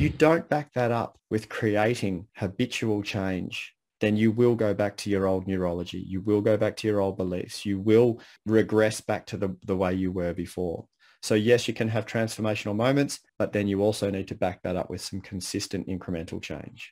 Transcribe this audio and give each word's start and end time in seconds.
you 0.00 0.08
don't 0.08 0.48
back 0.48 0.72
that 0.72 0.90
up 0.90 1.18
with 1.28 1.50
creating 1.50 2.26
habitual 2.34 3.02
change, 3.02 3.74
then 4.00 4.16
you 4.16 4.32
will 4.32 4.54
go 4.54 4.72
back 4.72 4.96
to 4.96 5.10
your 5.10 5.26
old 5.26 5.46
neurology. 5.46 5.98
You 5.98 6.22
will 6.22 6.40
go 6.40 6.56
back 6.56 6.78
to 6.78 6.88
your 6.88 7.00
old 7.00 7.18
beliefs. 7.18 7.66
You 7.66 7.78
will 7.78 8.18
regress 8.46 9.02
back 9.02 9.26
to 9.26 9.36
the, 9.36 9.54
the 9.66 9.76
way 9.76 9.92
you 9.92 10.10
were 10.10 10.32
before. 10.32 10.86
So 11.22 11.34
yes, 11.34 11.68
you 11.68 11.74
can 11.74 11.88
have 11.88 12.06
transformational 12.06 12.74
moments, 12.74 13.20
but 13.38 13.52
then 13.52 13.68
you 13.68 13.82
also 13.82 14.10
need 14.10 14.26
to 14.28 14.34
back 14.34 14.62
that 14.62 14.74
up 14.74 14.88
with 14.88 15.02
some 15.02 15.20
consistent 15.20 15.86
incremental 15.86 16.40
change. 16.40 16.90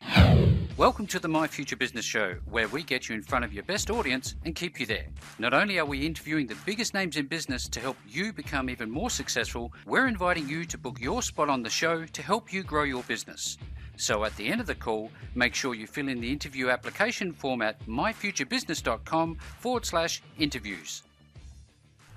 Welcome 0.77 1.07
to 1.09 1.19
the 1.19 1.29
My 1.29 1.47
Future 1.47 1.77
Business 1.77 2.05
Show, 2.05 2.37
where 2.45 2.69
we 2.69 2.83
get 2.83 3.09
you 3.09 3.15
in 3.15 3.23
front 3.23 3.47
of 3.47 3.55
your 3.55 3.65
best 3.65 3.91
audience 3.91 4.37
and 4.45 4.55
keep 4.55 4.79
you 4.79 4.87
there. 4.87 5.07
Not 5.39 5.55
only 5.55 5.79
are 5.79 5.87
we 5.87 6.05
interviewing 6.05 6.47
the 6.47 6.57
biggest 6.67 6.93
names 6.93 7.17
in 7.17 7.27
business 7.27 7.69
to 7.69 7.81
help 7.81 7.97
you 8.07 8.33
become 8.35 8.69
even 8.69 8.91
more 8.91 9.11
successful, 9.11 9.73
we're 9.87 10.07
inviting 10.07 10.47
you 10.47 10.67
to 10.67 10.77
book 10.77 11.01
your 11.01 11.23
spot 11.23 11.49
on 11.49 11.63
the 11.63 11.71
show 11.71 12.05
to 12.05 12.23
help 12.23 12.53
you 12.53 12.63
grow 12.63 12.85
your 12.85 13.03
business. 13.05 13.57
So 13.97 14.25
at 14.25 14.37
the 14.37 14.47
end 14.47 14.61
of 14.61 14.67
the 14.67 14.75
call, 14.75 15.11
make 15.35 15.55
sure 15.55 15.75
you 15.75 15.87
fill 15.87 16.09
in 16.09 16.21
the 16.21 16.31
interview 16.31 16.69
application 16.69 17.33
form 17.33 17.63
at 17.63 17.85
myfuturebusiness.com 17.87 19.39
forward 19.59 19.87
slash 19.87 20.23
interviews. 20.39 21.03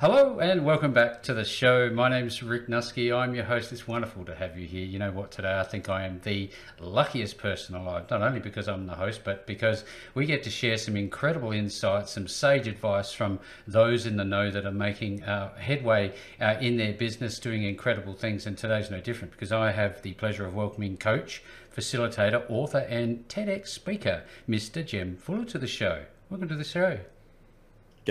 Hello 0.02 0.40
and 0.40 0.66
welcome 0.66 0.94
back 0.94 1.22
to 1.22 1.34
the 1.36 1.46
show. 1.46 1.92
My 1.92 2.10
name 2.10 2.26
is 2.26 2.42
Rick 2.42 2.68
Nusky. 2.68 3.16
I'm 3.16 3.36
your 3.36 3.44
host. 3.44 3.72
It's 3.72 3.88
wonderful 3.88 4.26
to 4.26 4.34
have 4.34 4.58
you 4.58 4.66
here. 4.66 4.84
You 4.84 4.98
know 4.98 5.12
what? 5.12 5.30
Today 5.30 5.60
I 5.60 5.62
think 5.62 5.90
I 5.90 6.08
am 6.08 6.20
the 6.24 6.50
luckiest 6.80 7.38
person 7.38 7.76
alive, 7.76 8.10
not 8.10 8.24
only 8.24 8.40
because 8.40 8.68
I'm 8.68 8.88
the 8.88 8.96
host, 8.96 9.22
but 9.24 9.46
because 9.46 9.86
we 10.16 10.26
get 10.26 10.42
to 10.42 10.50
share 10.50 10.80
some 10.80 10.96
incredible 10.96 11.52
insights, 11.52 12.14
some 12.14 12.28
sage 12.28 12.66
advice 12.66 13.14
from 13.14 13.40
those 13.68 14.08
in 14.08 14.18
the 14.18 14.26
know 14.26 14.50
that 14.50 14.66
are 14.66 14.72
making 14.72 15.22
uh, 15.22 15.54
headway 15.60 16.16
uh, 16.40 16.56
in 16.60 16.78
their 16.78 16.94
business, 16.94 17.38
doing 17.38 17.62
incredible 17.62 18.16
things. 18.16 18.48
And 18.48 18.58
today's 18.58 18.90
no 18.90 19.02
different 19.02 19.34
because 19.34 19.52
I 19.52 19.72
have 19.72 20.02
the 20.02 20.14
pleasure 20.14 20.48
of 20.48 20.56
welcoming 20.56 20.98
coach, 20.98 21.44
facilitator, 21.78 22.44
author, 22.50 22.88
and 22.90 23.28
TEDx 23.28 23.68
speaker, 23.68 24.24
Mr. 24.50 24.84
Jem 24.84 25.16
Fuller, 25.16 25.46
to 25.46 25.60
the 25.60 25.68
show. 25.68 26.06
Welcome 26.32 26.50
to 26.50 26.56
the 26.56 26.64
show. 26.64 27.02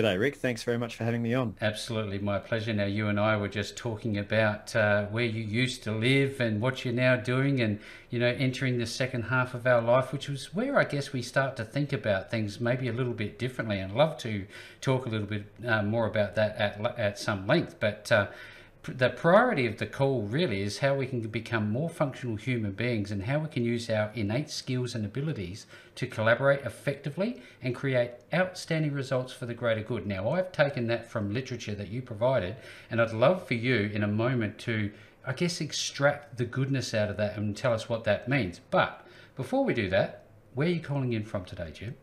G'day, 0.00 0.18
Rick. 0.18 0.36
Thanks 0.36 0.62
very 0.62 0.78
much 0.78 0.96
for 0.96 1.04
having 1.04 1.20
me 1.20 1.34
on. 1.34 1.56
Absolutely, 1.60 2.18
my 2.20 2.38
pleasure. 2.38 2.72
Now, 2.72 2.86
you 2.86 3.08
and 3.08 3.20
I 3.20 3.36
were 3.36 3.48
just 3.48 3.76
talking 3.76 4.16
about 4.16 4.74
uh, 4.74 5.04
where 5.06 5.26
you 5.26 5.42
used 5.42 5.82
to 5.82 5.92
live 5.92 6.40
and 6.40 6.62
what 6.62 6.86
you're 6.86 6.94
now 6.94 7.16
doing, 7.16 7.60
and 7.60 7.78
you 8.08 8.18
know, 8.18 8.34
entering 8.38 8.78
the 8.78 8.86
second 8.86 9.24
half 9.24 9.52
of 9.52 9.66
our 9.66 9.82
life, 9.82 10.10
which 10.10 10.26
was 10.26 10.54
where 10.54 10.78
I 10.78 10.84
guess 10.84 11.12
we 11.12 11.20
start 11.20 11.54
to 11.56 11.66
think 11.66 11.92
about 11.92 12.30
things 12.30 12.60
maybe 12.60 12.88
a 12.88 12.94
little 12.94 13.12
bit 13.12 13.38
differently. 13.38 13.78
And 13.78 13.94
love 13.94 14.16
to 14.20 14.46
talk 14.80 15.04
a 15.04 15.10
little 15.10 15.26
bit 15.26 15.44
uh, 15.66 15.82
more 15.82 16.06
about 16.06 16.34
that 16.36 16.56
at 16.56 16.98
at 16.98 17.18
some 17.18 17.46
length, 17.46 17.76
but. 17.78 18.10
Uh, 18.10 18.28
the 18.84 19.10
priority 19.10 19.66
of 19.66 19.76
the 19.76 19.86
call 19.86 20.22
really 20.22 20.62
is 20.62 20.78
how 20.78 20.94
we 20.94 21.06
can 21.06 21.20
become 21.20 21.70
more 21.70 21.90
functional 21.90 22.36
human 22.36 22.72
beings 22.72 23.10
and 23.10 23.24
how 23.24 23.38
we 23.40 23.48
can 23.48 23.62
use 23.62 23.90
our 23.90 24.10
innate 24.14 24.48
skills 24.48 24.94
and 24.94 25.04
abilities 25.04 25.66
to 25.96 26.06
collaborate 26.06 26.60
effectively 26.60 27.42
and 27.62 27.74
create 27.74 28.12
outstanding 28.32 28.92
results 28.92 29.34
for 29.34 29.44
the 29.44 29.52
greater 29.52 29.82
good. 29.82 30.06
Now, 30.06 30.30
I've 30.30 30.50
taken 30.50 30.86
that 30.86 31.10
from 31.10 31.34
literature 31.34 31.74
that 31.74 31.88
you 31.88 32.00
provided, 32.00 32.56
and 32.90 33.02
I'd 33.02 33.12
love 33.12 33.46
for 33.46 33.54
you 33.54 33.90
in 33.92 34.02
a 34.02 34.08
moment 34.08 34.58
to, 34.60 34.90
I 35.26 35.34
guess, 35.34 35.60
extract 35.60 36.38
the 36.38 36.46
goodness 36.46 36.94
out 36.94 37.10
of 37.10 37.18
that 37.18 37.36
and 37.36 37.54
tell 37.54 37.74
us 37.74 37.86
what 37.86 38.04
that 38.04 38.28
means. 38.28 38.60
But 38.70 39.06
before 39.36 39.62
we 39.62 39.74
do 39.74 39.90
that, 39.90 40.24
where 40.54 40.66
are 40.66 40.70
you 40.70 40.80
calling 40.80 41.12
in 41.12 41.24
from 41.24 41.44
today, 41.44 41.70
Jem? 41.70 41.96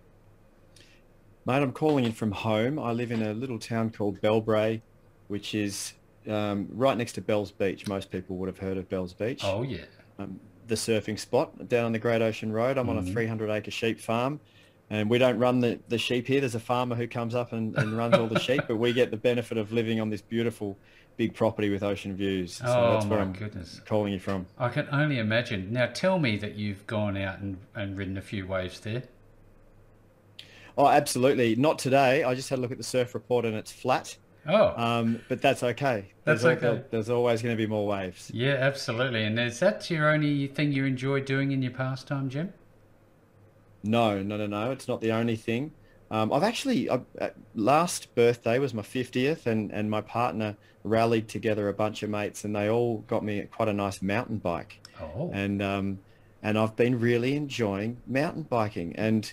Mate, 1.44 1.64
I'm 1.64 1.72
calling 1.72 2.06
in 2.06 2.12
from 2.12 2.34
home. 2.34 2.78
I 2.78 2.92
live 2.92 3.12
in 3.12 3.24
a 3.24 3.34
little 3.34 3.58
town 3.58 3.90
called 3.90 4.22
Bellbrae, 4.22 4.82
which 5.28 5.56
is 5.56 5.94
um, 6.28 6.68
right 6.72 6.98
next 6.98 7.14
to 7.14 7.22
Bells 7.22 7.52
Beach. 7.52 7.88
Most 7.88 8.12
people 8.12 8.36
would 8.38 8.48
have 8.48 8.58
heard 8.58 8.78
of 8.78 8.90
Bells 8.90 9.14
Beach. 9.14 9.42
Oh 9.44 9.64
yeah. 9.64 9.86
Um, 10.20 10.40
the 10.68 10.76
surfing 10.76 11.18
spot 11.18 11.70
down 11.70 11.86
on 11.86 11.92
the 11.92 12.00
Great 12.00 12.22
Ocean 12.22 12.52
Road. 12.52 12.78
I'm 12.78 12.88
mm-hmm. 12.88 12.98
on 12.98 12.98
a 12.98 13.02
mm-hmm. 13.02 13.14
300 13.14 13.50
acre 13.50 13.72
sheep 13.72 14.00
farm, 14.00 14.40
and 14.90 15.10
we 15.10 15.18
don't 15.18 15.40
run 15.40 15.60
the, 15.60 15.80
the 15.88 15.98
sheep 15.98 16.28
here. 16.28 16.42
There's 16.42 16.56
a 16.56 16.60
farmer 16.60 16.96
who 16.96 17.08
comes 17.08 17.36
up 17.36 17.54
and, 17.54 17.78
and 17.78 17.98
runs 17.98 18.16
all 18.16 18.28
the 18.28 18.40
sheep, 18.40 18.64
but 18.68 18.78
we 18.78 18.94
get 18.94 19.12
the 19.12 19.18
benefit 19.18 19.58
of 19.58 19.72
living 19.72 20.02
on 20.02 20.10
this 20.10 20.22
beautiful 20.22 20.78
big 21.16 21.34
property 21.34 21.70
with 21.70 21.84
ocean 21.84 22.16
views. 22.16 22.56
So 22.56 22.66
oh 22.68 22.94
that's 22.94 23.06
where 23.06 23.20
my 23.20 23.26
I'm 23.26 23.34
goodness! 23.34 23.82
Calling 23.86 24.14
you 24.14 24.20
from. 24.20 24.46
I 24.58 24.70
can 24.70 24.88
only 24.92 25.20
imagine. 25.20 25.72
Now 25.72 25.88
tell 25.88 26.20
me 26.20 26.38
that 26.38 26.56
you've 26.56 26.86
gone 26.88 27.18
out 27.18 27.40
and, 27.40 27.58
and 27.76 27.98
ridden 27.98 28.18
a 28.18 28.22
few 28.22 28.46
waves 28.46 28.80
there. 28.80 29.04
Oh, 30.78 30.88
absolutely. 30.88 31.56
Not 31.56 31.80
today. 31.80 32.24
I 32.24 32.36
just 32.36 32.50
had 32.50 32.60
a 32.60 32.62
look 32.62 32.72
at 32.72 32.78
the 32.78 32.84
surf 32.84 33.16
report 33.16 33.46
and 33.46 33.56
it's 33.56 33.72
flat. 33.72 34.16
Oh. 34.48 34.74
Um, 34.82 35.22
but 35.28 35.42
that's 35.42 35.64
okay. 35.64 36.06
That's 36.24 36.44
there's 36.44 36.64
okay. 36.64 36.84
there's 36.90 37.10
always 37.10 37.42
going 37.42 37.56
to 37.56 37.62
be 37.62 37.68
more 37.68 37.86
waves. 37.86 38.32
Yeah, 38.34 38.54
absolutely. 38.54 39.24
And 39.24 39.40
is 39.40 39.60
that 39.60 39.90
your 39.90 40.10
only 40.10 40.48
thing 40.48 40.72
you 40.72 40.86
enjoy 40.86 41.22
doing 41.22 41.52
in 41.52 41.62
your 41.62 41.72
pastime, 41.72 42.30
Jem? 42.30 42.54
No, 43.84 44.22
no, 44.22 44.38
no, 44.38 44.48
no. 44.48 44.72
It's 44.72 44.88
not 44.88 45.02
the 45.02 45.12
only 45.12 45.36
thing. 45.36 45.72
Um, 46.10 46.32
I've 46.32 46.44
actually 46.44 46.88
uh, 46.90 47.00
last 47.56 48.14
birthday 48.16 48.60
was 48.60 48.74
my 48.74 48.82
fiftieth, 48.82 49.48
and 49.48 49.72
and 49.72 49.90
my 49.92 50.02
partner 50.02 50.56
rallied 50.84 51.28
together 51.28 51.68
a 51.68 51.74
bunch 51.74 52.04
of 52.04 52.10
mates, 52.10 52.46
and 52.46 52.56
they 52.56 52.70
all 52.70 53.00
got 53.08 53.24
me 53.24 53.42
quite 53.52 53.68
a 53.68 53.74
nice 53.74 54.02
mountain 54.02 54.38
bike. 54.38 54.80
Oh. 55.02 55.30
And 55.34 55.62
um, 55.62 56.00
and 56.42 56.58
I've 56.58 56.76
been 56.76 57.00
really 57.00 57.36
enjoying 57.36 57.98
mountain 58.08 58.44
biking 58.44 58.96
and 58.96 59.32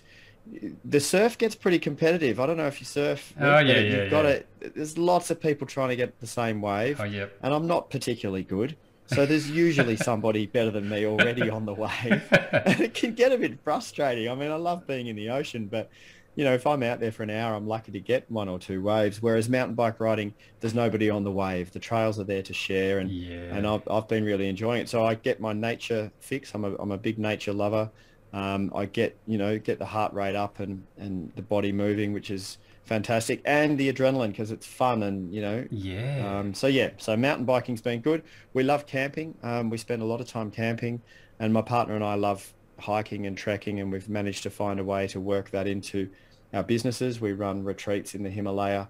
the 0.84 1.00
surf 1.00 1.38
gets 1.38 1.54
pretty 1.54 1.78
competitive. 1.78 2.38
I 2.38 2.46
don't 2.46 2.56
know 2.56 2.66
if 2.66 2.80
you 2.80 2.86
surf. 2.86 3.32
Oh 3.40 3.58
yeah, 3.58 3.60
yeah, 3.60 3.78
you've 3.80 3.92
yeah, 3.92 4.08
got 4.08 4.24
yeah. 4.24 4.30
it. 4.30 4.74
There's 4.74 4.98
lots 4.98 5.30
of 5.30 5.40
people 5.40 5.66
trying 5.66 5.88
to 5.90 5.96
get 5.96 6.20
the 6.20 6.26
same 6.26 6.60
wave. 6.60 7.00
Oh 7.00 7.04
yep. 7.04 7.36
And 7.42 7.54
I'm 7.54 7.66
not 7.66 7.90
particularly 7.90 8.42
good, 8.42 8.76
so 9.06 9.26
there's 9.26 9.50
usually 9.50 9.96
somebody 10.10 10.46
better 10.46 10.70
than 10.70 10.88
me 10.88 11.06
already 11.06 11.48
on 11.48 11.64
the 11.64 11.74
wave, 11.74 12.22
and 12.30 12.80
it 12.80 12.94
can 12.94 13.14
get 13.14 13.32
a 13.32 13.38
bit 13.38 13.58
frustrating. 13.64 14.28
I 14.28 14.34
mean, 14.34 14.50
I 14.50 14.56
love 14.56 14.86
being 14.86 15.06
in 15.06 15.16
the 15.16 15.30
ocean, 15.30 15.66
but 15.66 15.90
you 16.36 16.44
know, 16.44 16.52
if 16.52 16.66
I'm 16.66 16.82
out 16.82 17.00
there 17.00 17.12
for 17.12 17.22
an 17.22 17.30
hour, 17.30 17.54
I'm 17.54 17.66
lucky 17.66 17.92
to 17.92 18.00
get 18.00 18.28
one 18.30 18.48
or 18.48 18.58
two 18.58 18.82
waves. 18.82 19.22
Whereas 19.22 19.48
mountain 19.48 19.76
bike 19.76 20.00
riding, 20.00 20.34
there's 20.60 20.74
nobody 20.74 21.08
on 21.08 21.22
the 21.22 21.30
wave. 21.30 21.72
The 21.72 21.78
trails 21.78 22.18
are 22.18 22.24
there 22.24 22.42
to 22.42 22.52
share, 22.52 22.98
and 22.98 23.10
yeah. 23.10 23.54
and 23.54 23.66
I've 23.66 23.88
I've 23.88 24.08
been 24.08 24.24
really 24.24 24.48
enjoying 24.48 24.82
it. 24.82 24.88
So 24.88 25.04
I 25.04 25.14
get 25.14 25.40
my 25.40 25.52
nature 25.52 26.10
fix. 26.20 26.54
I'm 26.54 26.64
a 26.64 26.74
I'm 26.74 26.92
a 26.92 26.98
big 26.98 27.18
nature 27.18 27.52
lover 27.52 27.90
um, 28.34 28.72
I 28.74 28.86
get 28.86 29.16
you 29.26 29.38
know 29.38 29.58
get 29.58 29.78
the 29.78 29.86
heart 29.86 30.12
rate 30.12 30.34
up 30.34 30.58
and 30.58 30.84
and 30.98 31.32
the 31.36 31.42
body 31.42 31.70
moving, 31.70 32.12
which 32.12 32.30
is 32.30 32.58
fantastic, 32.82 33.40
and 33.44 33.78
the 33.78 33.90
adrenaline 33.92 34.30
because 34.30 34.50
it's 34.50 34.66
fun 34.66 35.04
and 35.04 35.32
you 35.32 35.40
know. 35.40 35.64
Yeah. 35.70 36.38
Um, 36.38 36.52
so 36.52 36.66
yeah, 36.66 36.90
so 36.98 37.16
mountain 37.16 37.46
biking's 37.46 37.80
been 37.80 38.00
good. 38.00 38.24
We 38.52 38.64
love 38.64 38.86
camping. 38.86 39.36
Um, 39.44 39.70
we 39.70 39.78
spend 39.78 40.02
a 40.02 40.04
lot 40.04 40.20
of 40.20 40.26
time 40.26 40.50
camping, 40.50 41.00
and 41.38 41.52
my 41.52 41.62
partner 41.62 41.94
and 41.94 42.02
I 42.02 42.16
love 42.16 42.52
hiking 42.80 43.26
and 43.26 43.38
trekking, 43.38 43.78
and 43.78 43.92
we've 43.92 44.08
managed 44.08 44.42
to 44.42 44.50
find 44.50 44.80
a 44.80 44.84
way 44.84 45.06
to 45.08 45.20
work 45.20 45.50
that 45.50 45.68
into 45.68 46.10
our 46.52 46.64
businesses. 46.64 47.20
We 47.20 47.32
run 47.32 47.62
retreats 47.62 48.16
in 48.16 48.24
the 48.24 48.30
Himalaya 48.30 48.88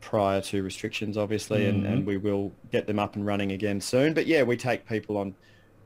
prior 0.00 0.40
to 0.42 0.62
restrictions, 0.62 1.16
obviously, 1.16 1.62
mm-hmm. 1.62 1.84
and, 1.84 1.86
and 1.86 2.06
we 2.06 2.18
will 2.18 2.52
get 2.70 2.86
them 2.86 3.00
up 3.00 3.16
and 3.16 3.26
running 3.26 3.50
again 3.50 3.80
soon. 3.80 4.14
But 4.14 4.28
yeah, 4.28 4.44
we 4.44 4.56
take 4.56 4.88
people 4.88 5.16
on 5.16 5.34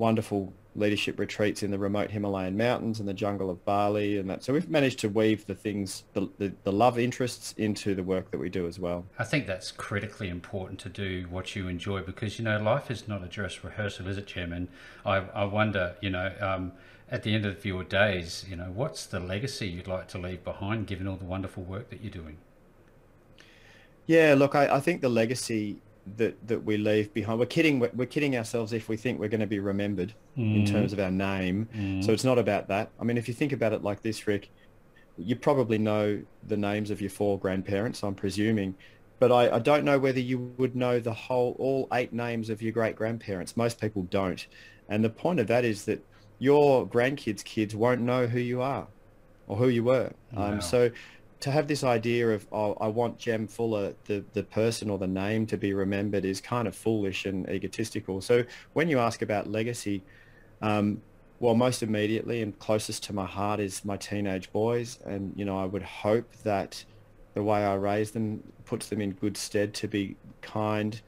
wonderful 0.01 0.53
leadership 0.75 1.19
retreats 1.19 1.63
in 1.63 1.71
the 1.71 1.79
remote 1.79 2.11
Himalayan 2.11 2.57
mountains 2.57 3.01
and 3.01 3.09
the 3.09 3.15
jungle 3.15 3.51
of 3.51 3.63
Bali 3.65 4.19
and 4.19 4.31
that. 4.31 4.43
So 4.43 4.53
we've 4.53 4.69
managed 4.69 4.99
to 5.01 5.09
weave 5.09 5.47
the 5.47 5.55
things, 5.55 6.05
the, 6.15 6.29
the, 6.39 6.53
the, 6.63 6.73
love 6.73 6.99
interests 6.99 7.55
into 7.59 7.95
the 7.95 8.03
work 8.03 8.31
that 8.31 8.39
we 8.39 8.49
do 8.49 8.67
as 8.67 8.79
well. 8.79 9.05
I 9.19 9.25
think 9.25 9.47
that's 9.47 9.71
critically 9.71 10.29
important 10.29 10.79
to 10.81 10.89
do 10.89 11.27
what 11.29 11.55
you 11.55 11.69
enjoy 11.69 12.01
because, 12.01 12.39
you 12.39 12.45
know, 12.45 12.59
life 12.59 12.91
is 12.91 13.07
not 13.07 13.23
a 13.23 13.27
dress 13.27 13.63
rehearsal, 13.63 14.09
is 14.09 14.17
it, 14.17 14.27
Chairman? 14.27 14.69
I, 15.05 15.17
I 15.17 15.45
wonder, 15.45 15.97
you 16.01 16.11
know, 16.11 16.33
um, 16.41 16.73
at 17.11 17.25
the 17.25 17.35
end 17.35 17.45
of 17.45 17.65
your 17.65 17.85
days, 17.85 18.47
you 18.49 18.57
know, 18.57 18.71
what's 18.73 19.05
the 19.05 19.21
legacy 19.21 19.67
you'd 19.69 19.89
like 19.89 20.09
to 20.09 20.19
leave 20.19 20.45
behind 20.45 20.87
given 20.87 21.07
all 21.07 21.17
the 21.17 21.25
wonderful 21.25 21.65
work 21.65 21.91
that 21.91 22.01
you're 22.01 22.13
doing? 22.13 22.39
Yeah, 24.07 24.35
look, 24.37 24.55
I, 24.55 24.77
I 24.77 24.81
think 24.81 25.03
the 25.03 25.09
legacy 25.09 25.83
that 26.17 26.47
that 26.49 26.65
we 26.65 26.77
leave 26.77 27.13
behind. 27.15 27.39
We're 27.39 27.47
kidding. 27.47 27.79
We're, 27.81 27.91
we're 27.95 28.07
kidding 28.07 28.37
ourselves 28.37 28.73
if 28.73 28.89
we 28.89 28.97
think 28.97 29.21
we're 29.21 29.29
going 29.29 29.41
to 29.41 29.47
be 29.47 29.61
remembered 29.61 30.15
mm. 30.37 30.57
in 30.61 30.67
terms 30.67 30.93
of 30.93 31.01
our 31.01 31.11
name. 31.11 31.69
Mm. 31.75 32.05
So 32.05 32.13
it's 32.13 32.25
not 32.25 32.39
about 32.39 32.69
that. 32.69 32.91
I 33.01 33.05
mean, 33.05 33.19
if 33.19 33.29
you 33.29 33.35
think 33.35 33.53
about 33.53 33.73
it 33.73 33.83
like 33.83 34.03
this, 34.03 34.27
Rick, 34.27 34.51
you 35.17 35.37
probably 35.37 35.79
know 35.79 36.23
the 36.47 36.57
names 36.57 36.91
of 36.91 37.01
your 37.01 37.11
four 37.11 37.39
grandparents. 37.39 38.03
I'm 38.03 38.15
presuming, 38.15 38.75
but 39.19 39.31
I, 39.31 39.57
I 39.57 39.59
don't 39.59 39.85
know 39.85 39.99
whether 39.99 40.21
you 40.21 40.55
would 40.57 40.75
know 40.75 41.01
the 41.01 41.15
whole 41.15 41.57
all 41.59 41.89
eight 41.93 42.13
names 42.13 42.51
of 42.51 42.63
your 42.63 42.73
great 42.73 42.97
grandparents. 42.97 43.57
Most 43.57 43.81
people 43.81 44.03
don't, 44.05 44.47
and 44.89 45.05
the 45.05 45.11
point 45.11 45.41
of 45.41 45.47
that 45.49 45.65
is 45.65 45.85
that 45.85 46.05
your 46.39 46.87
grandkids' 46.87 47.45
kids 47.45 47.77
won't 47.77 48.01
know 48.01 48.27
who 48.27 48.41
you 48.41 48.63
are 48.63 48.89
or 49.47 49.57
who 49.57 49.69
you 49.69 49.85
were. 49.85 50.13
Um, 50.37 50.61
so 50.61 50.91
to 51.41 51.51
have 51.51 51.67
this 51.67 51.83
idea 51.83 52.29
of 52.31 52.47
oh, 52.53 52.77
I 52.81 52.89
want 52.89 53.19
Jem 53.19 53.47
Fuller, 53.47 53.95
the 54.05 54.25
the 54.33 54.43
person 54.43 54.91
or 54.91 54.99
the 54.99 55.07
name 55.07 55.47
to 55.47 55.57
be 55.57 55.73
remembered, 55.73 56.25
is 56.25 56.41
kind 56.41 56.69
of 56.69 56.77
foolish 56.77 57.27
and 57.27 57.49
egotistical. 57.49 58.21
So 58.21 58.45
when 58.75 58.89
you 58.89 58.99
ask 58.99 59.23
about 59.23 59.51
legacy, 59.51 60.03
um, 60.63 61.01
well, 61.39 61.55
most 61.55 61.83
immediately 61.83 62.43
and 62.43 62.59
closest 62.59 63.03
to 63.05 63.15
my 63.15 63.25
heart 63.25 63.61
is 63.61 63.85
my 63.85 63.97
teenage 63.97 64.53
boys, 64.53 64.99
and 65.07 65.33
you 65.35 65.45
know 65.45 65.59
I 65.59 65.65
would 65.65 65.83
hope 65.83 66.31
that 66.45 66.85
the 67.35 67.43
way 67.43 67.65
I 67.65 67.75
raise 67.75 68.11
them 68.11 68.43
puts 68.65 68.89
them 68.89 69.01
in 69.01 69.13
good 69.13 69.37
stead 69.37 69.73
to 69.75 69.89
be 69.89 70.17
kind, 70.43 71.01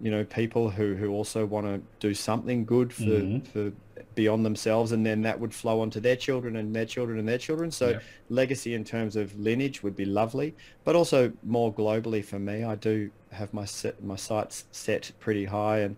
you 0.00 0.10
know, 0.10 0.24
people 0.24 0.70
who 0.70 0.94
who 0.94 1.10
also 1.10 1.46
want 1.46 1.66
to 1.66 1.80
do 2.00 2.14
something 2.14 2.64
good 2.64 2.92
for 2.92 3.02
mm-hmm. 3.02 3.44
for 3.50 3.72
beyond 4.16 4.44
themselves 4.44 4.92
and 4.92 5.06
then 5.06 5.22
that 5.22 5.38
would 5.38 5.54
flow 5.54 5.80
onto 5.80 6.00
their 6.00 6.16
children 6.16 6.56
and 6.56 6.74
their 6.74 6.86
children 6.86 7.18
and 7.18 7.28
their 7.28 7.38
children 7.38 7.70
so 7.70 7.90
yep. 7.90 8.02
legacy 8.30 8.74
in 8.74 8.82
terms 8.82 9.14
of 9.14 9.38
lineage 9.38 9.82
would 9.82 9.94
be 9.94 10.06
lovely 10.06 10.54
but 10.84 10.96
also 10.96 11.30
more 11.44 11.72
globally 11.72 12.24
for 12.24 12.38
me 12.38 12.64
i 12.64 12.74
do 12.74 13.10
have 13.30 13.52
my 13.52 13.64
set, 13.64 14.02
my 14.02 14.16
sights 14.16 14.64
set 14.72 15.12
pretty 15.20 15.44
high 15.44 15.80
and 15.80 15.96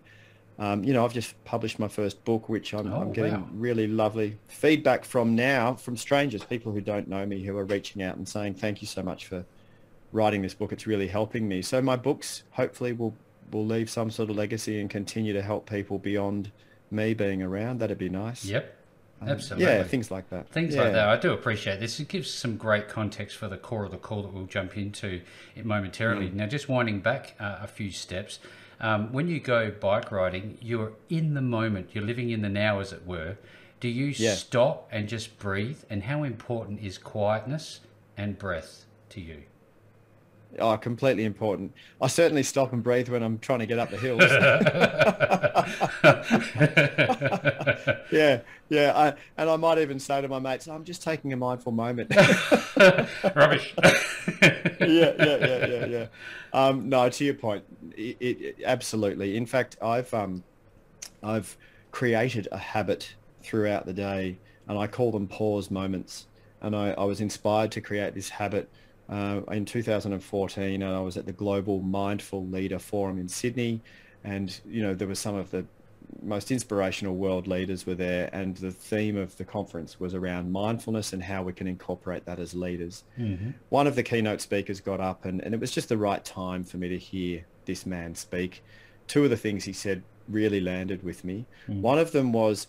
um, 0.59 0.83
you 0.83 0.93
know 0.93 1.05
i've 1.05 1.13
just 1.13 1.41
published 1.45 1.79
my 1.79 1.87
first 1.87 2.23
book 2.25 2.49
which 2.49 2.73
i'm, 2.73 2.91
oh, 2.91 3.01
I'm 3.01 3.13
getting 3.13 3.33
wow. 3.33 3.47
really 3.53 3.87
lovely 3.87 4.37
feedback 4.47 5.05
from 5.05 5.33
now 5.33 5.73
from 5.75 5.95
strangers 5.95 6.43
people 6.43 6.73
who 6.73 6.81
don't 6.81 7.07
know 7.07 7.25
me 7.25 7.41
who 7.41 7.57
are 7.57 7.65
reaching 7.65 8.03
out 8.03 8.17
and 8.17 8.27
saying 8.27 8.55
thank 8.55 8.81
you 8.81 8.87
so 8.87 9.01
much 9.01 9.27
for 9.27 9.45
writing 10.11 10.41
this 10.41 10.53
book 10.53 10.73
it's 10.73 10.85
really 10.85 11.07
helping 11.07 11.47
me 11.47 11.61
so 11.61 11.81
my 11.81 11.95
books 11.95 12.43
hopefully 12.51 12.91
will 12.91 13.15
will 13.51 13.65
leave 13.65 13.89
some 13.89 14.11
sort 14.11 14.29
of 14.29 14.35
legacy 14.35 14.79
and 14.79 14.89
continue 14.89 15.33
to 15.33 15.41
help 15.41 15.69
people 15.69 15.99
beyond 15.99 16.51
me 16.91 17.13
being 17.13 17.41
around. 17.41 17.79
That'd 17.79 17.97
be 17.97 18.09
nice. 18.09 18.45
Yep. 18.45 18.75
Um, 19.21 19.29
Absolutely. 19.29 19.65
Yeah, 19.65 19.83
things 19.83 20.11
like 20.11 20.29
that. 20.29 20.49
Things 20.49 20.75
yeah. 20.75 20.83
like 20.83 20.93
that. 20.93 21.09
I 21.09 21.17
do 21.17 21.33
appreciate 21.33 21.79
this. 21.79 21.99
It 21.99 22.07
gives 22.07 22.31
some 22.31 22.55
great 22.55 22.87
context 22.87 23.35
for 23.37 23.47
the 23.47 23.57
core 23.57 23.85
of 23.85 23.91
the 23.91 23.97
call 23.97 24.21
that 24.21 24.33
we'll 24.33 24.45
jump 24.45 24.77
into 24.77 25.21
it 25.55 25.65
momentarily. 25.65 26.29
Mm. 26.29 26.35
Now, 26.35 26.45
just 26.47 26.69
winding 26.69 27.01
back 27.01 27.35
uh, 27.39 27.57
a 27.61 27.67
few 27.67 27.91
steps. 27.91 28.39
Um, 28.79 29.11
when 29.11 29.27
you 29.27 29.41
go 29.41 29.71
bike 29.71 30.11
riding, 30.11 30.57
you're 30.61 30.93
in 31.09 31.33
the 31.33 31.41
moment. 31.41 31.89
You're 31.91 32.05
living 32.05 32.29
in 32.29 32.41
the 32.41 32.49
now, 32.49 32.79
as 32.79 32.93
it 32.93 33.05
were. 33.05 33.37
Do 33.81 33.89
you 33.89 34.07
yeah. 34.17 34.35
stop 34.35 34.87
and 34.91 35.09
just 35.09 35.37
breathe? 35.37 35.79
And 35.89 36.03
how 36.03 36.23
important 36.23 36.81
is 36.81 36.97
quietness 36.97 37.81
and 38.15 38.37
breath 38.37 38.85
to 39.09 39.21
you? 39.21 39.43
Oh, 40.57 40.75
completely 40.77 41.25
important. 41.25 41.73
I 42.01 42.07
certainly 42.07 42.41
stop 42.41 42.73
and 42.73 42.81
breathe 42.81 43.09
when 43.09 43.21
I'm 43.21 43.37
trying 43.37 43.59
to 43.59 43.67
get 43.67 43.77
up 43.77 43.91
the 43.91 43.97
hills. 43.97 44.21
yeah, 48.11 48.41
yeah. 48.69 48.93
I, 48.95 49.13
and 49.37 49.49
I 49.49 49.55
might 49.57 49.77
even 49.77 49.99
say 49.99 50.21
to 50.21 50.27
my 50.27 50.39
mates, 50.39 50.67
I'm 50.67 50.83
just 50.83 51.03
taking 51.03 51.33
a 51.33 51.37
mindful 51.37 51.71
moment. 51.71 52.15
Rubbish. 53.35 53.75
yeah, 54.41 54.73
yeah, 54.79 55.13
yeah, 55.19 55.65
yeah, 55.67 55.85
yeah. 55.85 56.07
Um, 56.51 56.89
no, 56.89 57.07
to 57.09 57.23
your 57.23 57.35
point, 57.35 57.63
it, 57.95 58.17
it, 58.19 58.55
absolutely. 58.65 59.37
In 59.37 59.45
fact, 59.45 59.77
I've 59.83 60.11
um, 60.15 60.43
I've 61.21 61.57
created 61.91 62.47
a 62.51 62.57
habit 62.57 63.13
throughout 63.43 63.85
the 63.85 63.93
day, 63.93 64.39
and 64.67 64.79
I 64.79 64.87
call 64.87 65.11
them 65.11 65.27
pause 65.27 65.69
moments. 65.69 66.25
And 66.61 66.75
I, 66.75 66.91
I 66.91 67.03
was 67.03 67.21
inspired 67.21 67.71
to 67.73 67.81
create 67.81 68.15
this 68.15 68.29
habit 68.29 68.67
uh, 69.09 69.41
in 69.51 69.65
2014, 69.65 70.83
I 70.83 70.99
was 70.99 71.17
at 71.17 71.25
the 71.25 71.33
Global 71.33 71.81
Mindful 71.81 72.45
Leader 72.47 72.79
Forum 72.79 73.17
in 73.17 73.27
Sydney, 73.27 73.81
and 74.23 74.59
you 74.67 74.81
know 74.81 74.93
there 74.93 75.07
were 75.07 75.15
some 75.15 75.35
of 75.35 75.51
the 75.51 75.65
most 76.21 76.51
inspirational 76.51 77.15
world 77.15 77.47
leaders 77.47 77.85
were 77.85 77.95
there, 77.95 78.29
and 78.33 78.57
the 78.57 78.71
theme 78.71 79.17
of 79.17 79.35
the 79.37 79.45
conference 79.45 79.99
was 79.99 80.13
around 80.13 80.51
mindfulness 80.51 81.13
and 81.13 81.23
how 81.23 81.43
we 81.43 81.53
can 81.53 81.67
incorporate 81.67 82.25
that 82.25 82.39
as 82.39 82.53
leaders. 82.53 83.03
Mm-hmm. 83.17 83.51
One 83.69 83.87
of 83.87 83.95
the 83.95 84.03
keynote 84.03 84.41
speakers 84.41 84.79
got 84.79 84.99
up, 84.99 85.25
and, 85.25 85.41
and 85.41 85.53
it 85.53 85.59
was 85.59 85.71
just 85.71 85.89
the 85.89 85.97
right 85.97 86.23
time 86.23 86.63
for 86.63 86.77
me 86.77 86.89
to 86.89 86.97
hear 86.97 87.45
this 87.65 87.85
man 87.85 88.15
speak. 88.15 88.63
Two 89.07 89.23
of 89.23 89.29
the 89.29 89.37
things 89.37 89.63
he 89.63 89.73
said 89.73 90.03
really 90.27 90.59
landed 90.59 91.03
with 91.03 91.23
me. 91.23 91.45
Mm-hmm. 91.67 91.81
One 91.81 91.97
of 91.97 92.11
them 92.11 92.31
was 92.31 92.67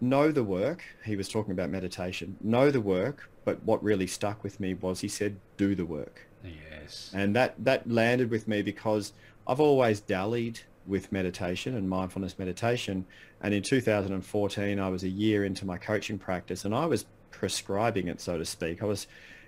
know 0.00 0.30
the 0.30 0.44
work. 0.44 0.82
He 1.04 1.16
was 1.16 1.28
talking 1.28 1.52
about 1.52 1.70
meditation. 1.70 2.36
Know 2.40 2.70
the 2.70 2.80
work, 2.80 3.30
but 3.44 3.62
what 3.64 3.82
really 3.82 4.06
stuck 4.06 4.42
with 4.42 4.60
me 4.60 4.74
was 4.74 5.00
he 5.00 5.08
said, 5.08 5.36
"Do 5.56 5.74
the 5.74 5.86
work." 5.86 6.26
Yes. 6.44 7.10
And 7.14 7.34
that 7.36 7.54
that 7.64 7.90
landed 7.90 8.30
with 8.30 8.46
me 8.48 8.62
because 8.62 9.12
I've 9.46 9.60
always 9.60 10.00
dallied 10.00 10.60
with 10.86 11.12
meditation 11.12 11.74
and 11.76 11.88
mindfulness 11.88 12.38
meditation. 12.38 13.06
And 13.40 13.54
in 13.54 13.62
2014, 13.62 14.78
I 14.78 14.88
was 14.88 15.02
a 15.02 15.08
year 15.08 15.44
into 15.44 15.64
my 15.64 15.78
coaching 15.78 16.18
practice, 16.18 16.64
and 16.64 16.74
I 16.74 16.86
was 16.86 17.06
prescribing 17.30 18.08
it, 18.08 18.20
so 18.20 18.38
to 18.38 18.44
speak. 18.44 18.82
I 18.82 18.86
was 18.86 19.06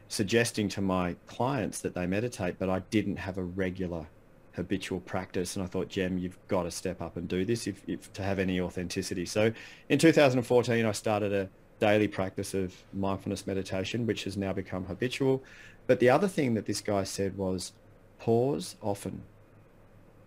suggesting 0.08 0.68
to 0.70 0.80
my 0.80 1.16
clients 1.26 1.80
that 1.80 1.94
they 1.94 2.06
meditate, 2.06 2.58
but 2.58 2.70
I 2.70 2.80
didn't 2.90 3.16
have 3.16 3.38
a 3.38 3.42
regular 3.42 4.06
habitual 4.56 5.00
practice. 5.00 5.54
And 5.54 5.62
I 5.62 5.68
thought, 5.68 5.88
Jem, 5.88 6.18
you've 6.18 6.38
got 6.48 6.64
to 6.64 6.70
step 6.70 7.00
up 7.00 7.16
and 7.16 7.28
do 7.28 7.44
this 7.44 7.66
if, 7.66 7.82
if 7.86 8.12
to 8.14 8.22
have 8.22 8.38
any 8.38 8.60
authenticity. 8.60 9.26
So 9.26 9.52
in 9.88 9.98
2014, 9.98 10.84
I 10.84 10.92
started 10.92 11.32
a 11.32 11.48
daily 11.78 12.08
practice 12.08 12.54
of 12.54 12.74
mindfulness 12.92 13.46
meditation, 13.46 14.06
which 14.06 14.24
has 14.24 14.36
now 14.36 14.52
become 14.52 14.86
habitual. 14.86 15.44
But 15.86 16.00
the 16.00 16.10
other 16.10 16.26
thing 16.26 16.54
that 16.54 16.66
this 16.66 16.80
guy 16.80 17.04
said 17.04 17.36
was 17.36 17.72
pause 18.18 18.76
often. 18.82 19.22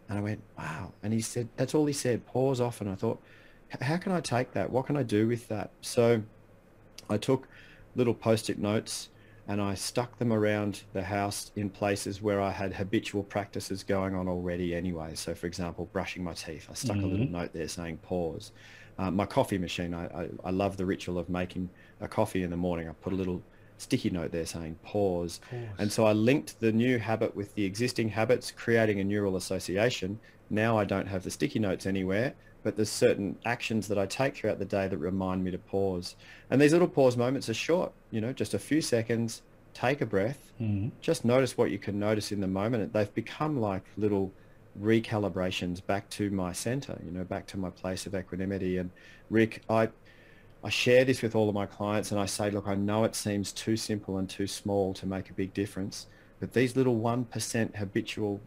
And 0.07 0.19
I 0.19 0.21
went, 0.21 0.41
wow. 0.57 0.93
And 1.03 1.11
he 1.11 1.21
said, 1.21 1.49
that's 1.57 1.75
all 1.75 1.85
he 1.85 1.93
said, 1.93 2.25
pause 2.25 2.61
often. 2.61 2.87
I 2.87 2.95
thought, 2.95 3.21
how 3.81 3.97
can 3.97 4.11
I 4.11 4.21
take 4.21 4.53
that? 4.53 4.69
What 4.69 4.85
can 4.85 4.95
I 4.95 5.03
do 5.03 5.27
with 5.27 5.47
that? 5.49 5.71
So 5.81 6.21
I 7.09 7.17
took 7.17 7.47
little 7.95 8.13
post-it 8.13 8.59
notes 8.59 9.09
and 9.49 9.59
I 9.59 9.73
stuck 9.73 10.19
them 10.19 10.31
around 10.31 10.83
the 10.93 11.01
house 11.01 11.51
in 11.55 11.71
places 11.71 12.21
where 12.21 12.39
I 12.39 12.51
had 12.51 12.71
habitual 12.71 13.23
practices 13.23 13.81
going 13.81 14.13
on 14.13 14.27
already 14.27 14.75
anyway. 14.75 15.15
So 15.15 15.33
for 15.33 15.47
example, 15.47 15.89
brushing 15.91 16.23
my 16.23 16.33
teeth, 16.33 16.67
I 16.69 16.75
stuck 16.75 16.97
mm-hmm. 16.97 17.05
a 17.05 17.07
little 17.07 17.25
mm-hmm. 17.25 17.35
note 17.35 17.53
there 17.53 17.67
saying 17.67 17.97
pause. 17.97 18.51
Uh, 18.99 19.09
my 19.09 19.25
coffee 19.25 19.57
machine, 19.57 19.95
I, 19.95 20.05
I, 20.05 20.29
I, 20.45 20.51
love 20.51 20.77
the 20.77 20.85
ritual 20.85 21.17
of 21.17 21.29
making 21.29 21.67
a 21.99 22.07
coffee 22.07 22.43
in 22.43 22.51
the 22.51 22.57
morning. 22.57 22.87
I 22.87 22.91
put 22.91 23.11
a 23.11 23.15
little 23.15 23.41
sticky 23.79 24.11
note 24.11 24.31
there 24.31 24.45
saying 24.45 24.77
pause. 24.83 25.39
pause. 25.49 25.59
And 25.79 25.91
so 25.91 26.05
I 26.05 26.11
linked 26.13 26.59
the 26.59 26.71
new 26.71 26.99
habit 26.99 27.35
with 27.35 27.55
the 27.55 27.65
existing 27.65 28.09
habits, 28.09 28.51
creating 28.51 28.99
a 28.99 29.03
neural 29.03 29.35
association. 29.35 30.19
Now 30.51 30.77
I 30.77 30.85
don't 30.85 31.07
have 31.07 31.23
the 31.23 31.31
sticky 31.31 31.57
notes 31.57 31.87
anywhere, 31.87 32.35
but 32.63 32.75
there's 32.75 32.89
certain 32.89 33.37
actions 33.45 33.87
that 33.87 33.97
I 33.97 34.05
take 34.05 34.35
throughout 34.35 34.59
the 34.59 34.65
day 34.65 34.87
that 34.87 34.97
remind 34.97 35.43
me 35.43 35.51
to 35.51 35.57
pause. 35.57 36.15
And 36.49 36.59
these 36.59 36.73
little 36.73 36.87
pause 36.87 37.15
moments 37.15 37.49
are 37.49 37.53
short, 37.53 37.91
you 38.11 38.21
know, 38.21 38.33
just 38.33 38.53
a 38.53 38.59
few 38.59 38.81
seconds, 38.81 39.41
take 39.73 40.01
a 40.01 40.05
breath, 40.05 40.51
mm-hmm. 40.61 40.89
just 41.01 41.23
notice 41.23 41.57
what 41.57 41.71
you 41.71 41.79
can 41.79 41.99
notice 41.99 42.31
in 42.31 42.41
the 42.41 42.47
moment. 42.47 42.91
They've 42.91 43.13
become 43.13 43.59
like 43.59 43.83
little 43.97 44.31
recalibrations 44.79 45.85
back 45.85 46.09
to 46.11 46.29
my 46.31 46.51
center, 46.51 46.99
you 47.03 47.11
know, 47.11 47.23
back 47.23 47.45
to 47.47 47.57
my 47.57 47.69
place 47.69 48.05
of 48.05 48.15
equanimity. 48.15 48.77
And 48.77 48.91
Rick, 49.29 49.63
I, 49.69 49.89
I 50.63 50.69
share 50.69 51.05
this 51.05 51.21
with 51.21 51.35
all 51.35 51.47
of 51.47 51.55
my 51.55 51.65
clients 51.65 52.11
and 52.11 52.19
I 52.19 52.25
say, 52.25 52.51
look, 52.51 52.67
I 52.67 52.75
know 52.75 53.03
it 53.03 53.15
seems 53.15 53.51
too 53.51 53.77
simple 53.77 54.17
and 54.17 54.29
too 54.29 54.47
small 54.47 54.93
to 54.95 55.05
make 55.05 55.29
a 55.29 55.33
big 55.33 55.53
difference, 55.53 56.07
but 56.39 56.53
these 56.53 56.75
little 56.75 56.97
1% 56.97 57.75
habitual 57.75 58.41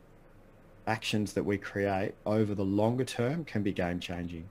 actions 0.86 1.32
that 1.34 1.44
we 1.44 1.58
create 1.58 2.14
over 2.26 2.54
the 2.54 2.64
longer 2.64 3.04
term 3.04 3.44
can 3.44 3.62
be 3.62 3.72
game 3.72 4.00
changing. 4.00 4.48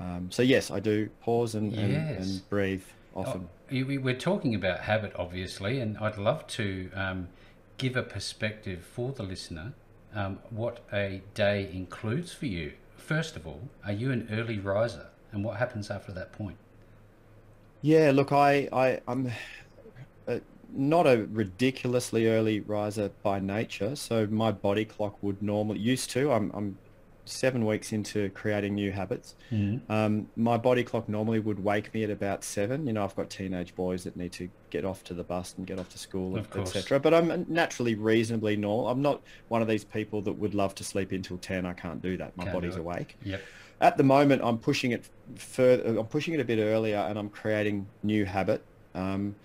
Um, 0.00 0.28
so 0.30 0.42
yes, 0.42 0.70
I 0.70 0.80
do 0.80 1.08
pause 1.20 1.54
and, 1.54 1.72
yes. 1.72 1.82
and, 1.82 2.18
and, 2.18 2.48
breathe 2.48 2.84
often. 3.14 3.48
Oh, 3.72 3.84
we're 3.84 4.14
talking 4.14 4.54
about 4.54 4.80
habit, 4.80 5.12
obviously, 5.16 5.80
and 5.80 5.98
I'd 5.98 6.18
love 6.18 6.46
to 6.48 6.90
um, 6.94 7.28
give 7.76 7.96
a 7.96 8.02
perspective 8.02 8.84
for 8.84 9.12
the 9.12 9.22
listener 9.22 9.74
um, 10.14 10.38
what 10.50 10.80
a 10.92 11.22
day 11.34 11.68
includes 11.72 12.32
for 12.32 12.46
you. 12.46 12.72
First 12.96 13.36
of 13.36 13.46
all, 13.46 13.68
are 13.84 13.92
you 13.92 14.10
an 14.10 14.28
early 14.30 14.58
riser, 14.58 15.08
and 15.32 15.44
what 15.44 15.58
happens 15.58 15.90
after 15.90 16.12
that 16.12 16.32
point? 16.32 16.56
Yeah, 17.82 18.10
look, 18.12 18.32
I, 18.32 18.68
I 18.72 19.00
I'm 19.06 19.30
not 20.74 21.06
a 21.06 21.26
ridiculously 21.30 22.26
early 22.28 22.60
riser 22.60 23.10
by 23.22 23.40
nature, 23.40 23.96
so 23.96 24.26
my 24.26 24.52
body 24.52 24.84
clock 24.84 25.16
would 25.22 25.42
normally 25.42 25.78
used 25.78 26.10
to. 26.10 26.32
I'm 26.32 26.50
I'm 26.54 26.78
seven 27.28 27.66
weeks 27.66 27.92
into 27.92 28.30
creating 28.30 28.74
new 28.74 28.90
habits. 28.90 29.34
Mm-hmm. 29.52 29.90
Um, 29.92 30.28
my 30.36 30.56
body 30.56 30.82
clock 30.82 31.08
normally 31.08 31.40
would 31.40 31.62
wake 31.62 31.92
me 31.94 32.04
at 32.04 32.10
about 32.10 32.42
seven. 32.42 32.86
You 32.86 32.94
know, 32.94 33.04
I've 33.04 33.14
got 33.14 33.30
teenage 33.30 33.74
boys 33.74 34.04
that 34.04 34.16
need 34.16 34.32
to 34.32 34.48
get 34.70 34.84
off 34.84 35.04
to 35.04 35.14
the 35.14 35.24
bus 35.24 35.54
and 35.56 35.66
get 35.66 35.78
off 35.78 35.88
to 35.90 35.98
school, 35.98 36.38
etc. 36.38 36.98
But 36.98 37.14
I'm 37.14 37.46
naturally 37.48 37.94
reasonably 37.94 38.56
normal. 38.56 38.88
I'm 38.88 39.02
not 39.02 39.22
one 39.48 39.62
of 39.62 39.68
these 39.68 39.84
people 39.84 40.22
that 40.22 40.32
would 40.32 40.54
love 40.54 40.74
to 40.76 40.84
sleep 40.84 41.12
until 41.12 41.38
ten. 41.38 41.66
I 41.66 41.72
can't 41.72 42.02
do 42.02 42.16
that. 42.16 42.36
My 42.36 42.44
can't 42.44 42.54
body's 42.54 42.76
awake. 42.76 43.16
Yep. 43.24 43.42
At 43.80 43.96
the 43.96 44.02
moment, 44.02 44.42
I'm 44.42 44.58
pushing 44.58 44.92
it 44.92 45.08
further. 45.36 45.98
I'm 45.98 46.06
pushing 46.06 46.34
it 46.34 46.40
a 46.40 46.44
bit 46.44 46.58
earlier, 46.58 46.98
and 46.98 47.18
I'm 47.18 47.28
creating 47.28 47.86
new 48.02 48.24
habit. 48.24 48.64
Um, 48.94 49.36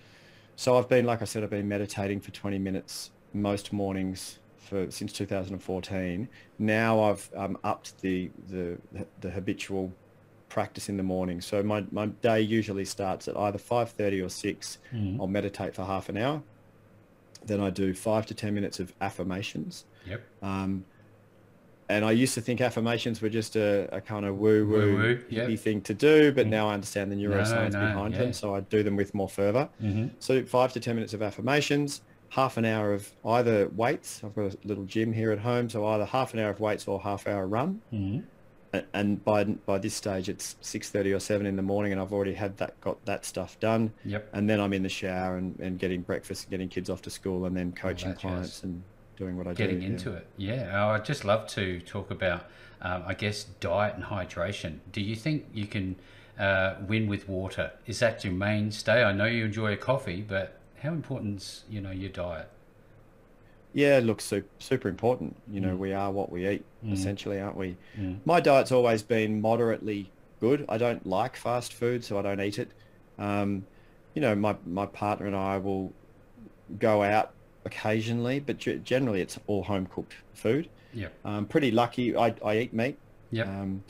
so 0.56 0.78
I've 0.78 0.88
been, 0.88 1.04
like 1.04 1.22
I 1.22 1.24
said, 1.24 1.42
I've 1.42 1.50
been 1.50 1.68
meditating 1.68 2.20
for 2.20 2.30
20 2.30 2.58
minutes 2.58 3.10
most 3.32 3.72
mornings 3.72 4.38
for 4.56 4.90
since 4.90 5.12
2014. 5.12 6.28
Now 6.58 7.02
I've 7.02 7.30
um, 7.36 7.58
upped 7.64 8.00
the, 8.00 8.30
the 8.48 8.78
the 9.20 9.30
habitual 9.30 9.92
practice 10.54 10.88
in 10.88 10.96
the 10.96 11.02
morning. 11.02 11.40
So 11.40 11.64
my, 11.64 11.84
my 11.90 12.06
day 12.06 12.40
usually 12.40 12.84
starts 12.84 13.26
at 13.26 13.36
either 13.36 13.58
5.30 13.58 14.24
or 14.24 14.28
6. 14.28 14.78
Mm. 14.92 15.18
I'll 15.18 15.26
meditate 15.26 15.74
for 15.74 15.84
half 15.84 16.08
an 16.08 16.16
hour. 16.16 16.40
Then 17.44 17.60
I 17.60 17.70
do 17.70 17.92
five 17.92 18.24
to 18.26 18.34
10 18.34 18.54
minutes 18.54 18.78
of 18.78 18.94
affirmations. 19.00 19.84
Yep. 20.06 20.22
Um, 20.42 20.84
and 21.88 22.04
I 22.04 22.12
used 22.12 22.34
to 22.34 22.40
think 22.40 22.60
affirmations 22.60 23.20
were 23.20 23.28
just 23.28 23.56
a, 23.56 23.88
a 23.94 24.00
kind 24.00 24.24
of 24.24 24.38
woo-woo 24.38 25.20
yep. 25.28 25.58
thing 25.58 25.80
to 25.82 25.94
do, 25.94 26.32
but 26.32 26.46
mm. 26.46 26.50
now 26.50 26.68
I 26.68 26.74
understand 26.74 27.12
the 27.12 27.16
neuroscience 27.16 27.72
no, 27.72 27.80
no, 27.80 27.86
behind 27.88 28.14
yeah. 28.14 28.20
them, 28.20 28.32
so 28.32 28.54
I 28.54 28.60
do 28.60 28.82
them 28.82 28.96
with 28.96 29.14
more 29.14 29.28
fervor. 29.28 29.68
Mm-hmm. 29.82 30.08
So 30.18 30.42
five 30.44 30.72
to 30.74 30.80
10 30.80 30.94
minutes 30.94 31.12
of 31.12 31.22
affirmations, 31.22 32.00
half 32.30 32.56
an 32.56 32.64
hour 32.64 32.92
of 32.92 33.10
either 33.24 33.68
weights. 33.68 34.22
I've 34.24 34.34
got 34.34 34.54
a 34.54 34.58
little 34.64 34.84
gym 34.84 35.12
here 35.12 35.30
at 35.30 35.38
home, 35.38 35.68
so 35.68 35.86
either 35.86 36.06
half 36.06 36.32
an 36.32 36.40
hour 36.40 36.50
of 36.50 36.60
weights 36.60 36.88
or 36.88 37.00
half 37.00 37.26
hour 37.26 37.46
run. 37.46 37.80
Mm-hmm. 37.92 38.20
and 38.92 39.24
by 39.24 39.44
by 39.44 39.78
this 39.78 39.94
stage 39.94 40.28
it's 40.28 40.56
6.30 40.62 41.14
or 41.16 41.20
7 41.20 41.46
in 41.46 41.54
the 41.54 41.62
morning 41.62 41.92
and 41.92 42.00
I've 42.00 42.12
already 42.12 42.34
had 42.34 42.56
that 42.56 42.80
got 42.80 43.04
that 43.04 43.24
stuff 43.24 43.56
done 43.60 43.92
Yep. 44.04 44.30
and 44.32 44.50
then 44.50 44.58
I'm 44.60 44.72
in 44.72 44.82
the 44.82 44.88
shower 44.88 45.36
and, 45.36 45.56
and 45.60 45.78
getting 45.78 46.00
breakfast 46.02 46.44
and 46.44 46.50
getting 46.50 46.68
kids 46.68 46.90
off 46.90 47.00
to 47.02 47.10
school 47.10 47.44
and 47.44 47.56
then 47.56 47.70
coaching 47.70 48.08
that 48.08 48.14
jazz. 48.16 48.20
clients 48.20 48.62
and 48.64 48.82
doing 49.16 49.36
what 49.36 49.46
I 49.46 49.54
Getting 49.54 49.80
do 49.80 49.86
into 49.86 50.10
yeah. 50.10 50.16
it. 50.16 50.26
Yeah. 50.36 50.70
Oh, 50.84 50.88
I'd 50.90 51.04
just 51.04 51.24
love 51.24 51.46
to 51.48 51.80
talk 51.80 52.10
about, 52.10 52.44
um, 52.82 53.04
I 53.06 53.14
guess, 53.14 53.44
diet 53.60 53.94
and 53.94 54.04
hydration. 54.04 54.78
Do 54.92 55.00
you 55.00 55.14
think 55.16 55.46
you 55.52 55.66
can 55.66 55.96
uh, 56.38 56.74
win 56.86 57.06
with 57.06 57.28
water? 57.28 57.72
Is 57.86 57.98
that 58.00 58.24
your 58.24 58.32
mainstay? 58.32 59.04
I 59.04 59.12
know 59.12 59.26
you 59.26 59.44
enjoy 59.44 59.72
a 59.72 59.76
coffee, 59.76 60.20
but 60.20 60.58
how 60.82 60.90
important's 60.92 61.64
you 61.70 61.80
know 61.80 61.90
your 61.92 62.10
diet? 62.10 62.48
Yeah, 63.72 64.00
look, 64.02 64.20
super, 64.20 64.48
super 64.58 64.88
important. 64.88 65.36
You 65.50 65.60
Mm. 65.60 65.64
know, 65.64 65.76
we 65.76 65.92
are 65.92 66.12
what 66.12 66.30
we 66.30 66.48
eat, 66.48 66.64
essentially, 66.88 67.40
aren't 67.40 67.56
we? 67.56 67.76
Mm. 67.98 68.18
My 68.24 68.38
diet's 68.40 68.70
always 68.70 69.02
been 69.02 69.40
moderately 69.40 70.10
good. 70.40 70.64
I 70.68 70.78
don't 70.78 71.04
like 71.06 71.34
fast 71.36 71.72
food, 71.72 72.04
so 72.04 72.16
I 72.18 72.22
don't 72.22 72.40
eat 72.40 72.58
it. 72.60 72.70
Um, 73.18 73.66
you 74.14 74.22
know, 74.22 74.34
my, 74.36 74.54
my 74.64 74.86
partner 74.86 75.26
and 75.26 75.34
I 75.34 75.58
will 75.58 75.92
go 76.78 77.02
out 77.02 77.33
occasionally, 77.64 78.40
but 78.40 78.58
generally 78.58 79.20
it's 79.20 79.38
all 79.46 79.62
home 79.64 79.86
cooked 79.86 80.14
food. 80.32 80.68
Yeah. 80.92 81.08
I'm 81.24 81.46
pretty 81.46 81.70
lucky. 81.70 82.16
I, 82.16 82.34
I 82.44 82.58
eat 82.58 82.72
meat. 82.72 82.98
Yep. 83.30 83.46
Um, 83.48 83.84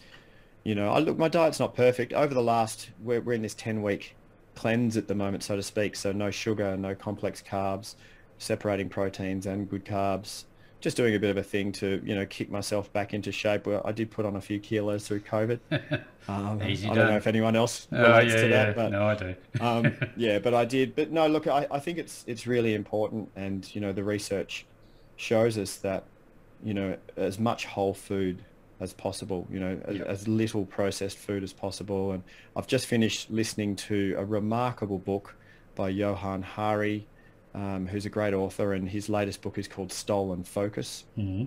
you 0.62 0.75
know, 0.75 0.90
I 0.90 0.99
look, 0.99 1.19
my 1.19 1.28
diet's 1.28 1.61
not 1.61 1.75
perfect. 1.75 2.12
Over 2.12 2.33
the 2.33 2.43
last, 2.43 2.90
we're, 3.02 3.21
we're 3.21 3.35
in 3.35 3.43
this 3.43 3.54
10 3.54 3.83
week 3.83 4.16
cleanse 4.54 4.97
at 4.97 5.09
the 5.09 5.14
moment, 5.14 5.43
so 5.43 5.57
to 5.57 5.62
speak. 5.62 5.97
So 5.97 6.12
no 6.12 6.31
sugar, 6.31 6.76
no 6.76 6.95
complex 6.95 7.43
carbs, 7.43 7.97
separating 8.38 8.88
proteins 8.88 9.47
and 9.47 9.69
good 9.69 9.85
carbs. 9.85 10.45
Just 10.85 10.99
doing 10.99 11.14
a 11.14 11.19
bit 11.19 11.31
of 11.31 11.38
a 11.38 11.43
thing 11.43 11.73
to, 11.73 12.03
you 12.05 12.14
know, 12.14 12.26
kick 12.26 12.50
myself 12.50 12.93
back 12.93 13.14
into 13.14 13.33
shape. 13.33 13.67
Well, 13.67 13.81
I 13.87 13.93
did 13.93 14.11
put 14.11 14.26
on 14.26 14.37
a 14.37 14.41
few 14.43 14.59
kilos 14.61 15.09
through 15.09 15.21
COVID. 15.21 15.59
Um, 16.26 16.62
Easy 16.62 16.88
I 16.88 16.95
don't 16.95 17.11
know 17.11 17.17
if 17.19 17.26
anyone 17.26 17.55
else 17.55 17.87
Oh, 17.93 18.00
relates 18.00 18.33
yeah, 18.33 18.41
to 18.41 18.49
yeah. 18.49 18.64
that, 18.64 18.76
but 18.76 18.93
no, 18.93 19.07
I 19.07 19.14
do. 19.14 19.35
um, 19.61 19.95
yeah, 20.17 20.38
but 20.38 20.55
I 20.55 20.64
did. 20.64 20.95
But 20.97 21.11
no, 21.11 21.26
look, 21.26 21.47
I, 21.47 21.67
I 21.71 21.79
think 21.79 21.99
it's 21.99 22.25
it's 22.26 22.47
really 22.47 22.73
important, 22.75 23.31
and 23.37 23.75
you 23.75 23.81
know, 23.83 23.93
the 23.93 24.05
research 24.05 24.64
shows 25.17 25.59
us 25.59 25.76
that 25.79 26.05
you 26.64 26.73
know 26.73 26.97
as 27.17 27.38
much 27.38 27.67
whole 27.67 27.93
food 27.93 28.43
as 28.81 28.95
possible, 28.95 29.47
you 29.50 29.61
know, 29.61 29.79
as, 29.85 30.00
as 30.00 30.29
little 30.29 30.64
processed 30.64 31.19
food 31.19 31.43
as 31.43 31.53
possible. 31.53 32.12
And 32.12 32.23
I've 32.57 32.67
just 32.67 32.87
finished 32.87 33.31
listening 33.31 33.76
to 33.76 34.14
a 34.17 34.25
remarkable 34.25 34.99
book 34.99 35.35
by 35.75 35.91
Johann 35.91 36.41
Hari, 36.41 37.07
um, 37.54 37.87
who's 37.87 38.06
a 38.06 38.11
great 38.11 38.34
author, 38.34 38.73
and 38.73 38.88
his 38.88 39.08
latest 39.08 39.42
book 39.42 39.58
is 39.58 39.68
called 39.68 39.92
Stolen 39.92 40.42
Focus 40.44 41.04
Mhm. 41.16 41.46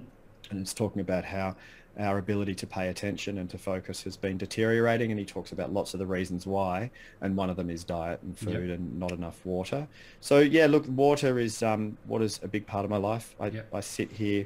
and 0.50 0.60
it's 0.62 0.74
talking 0.74 1.02
about 1.02 1.26
how 1.26 1.56
our 2.00 2.20
ability 2.20 2.54
to 2.54 2.68
pay 2.68 2.90
attention 2.90 3.40
and 3.40 3.50
to 3.50 3.58
focus 3.58 4.04
has 4.04 4.16
been 4.16 4.38
deteriorating 4.38 5.10
and 5.12 5.20
he 5.20 5.26
talks 5.26 5.52
about 5.52 5.74
lots 5.74 5.94
of 5.96 6.00
the 6.00 6.06
reasons 6.06 6.46
why 6.46 6.92
and 7.22 7.36
one 7.36 7.50
of 7.50 7.58
them 7.58 7.70
is 7.72 7.84
diet 7.84 8.20
and 8.22 8.38
Yep. 8.40 8.54
food 8.54 8.70
and 8.70 9.00
not 9.00 9.12
enough 9.12 9.44
water 9.46 9.88
so 10.22 10.38
yeah 10.40 10.68
look 10.68 10.86
water 10.88 11.40
is 11.40 11.64
um 11.64 11.98
water's 12.08 12.40
a 12.44 12.48
big 12.48 12.68
part 12.68 12.86
of 12.86 12.92
my 12.92 12.98
life 12.98 13.36
i, 13.40 13.48
Yep. 13.48 13.74
I 13.74 13.80
sit 13.80 14.12
here 14.12 14.46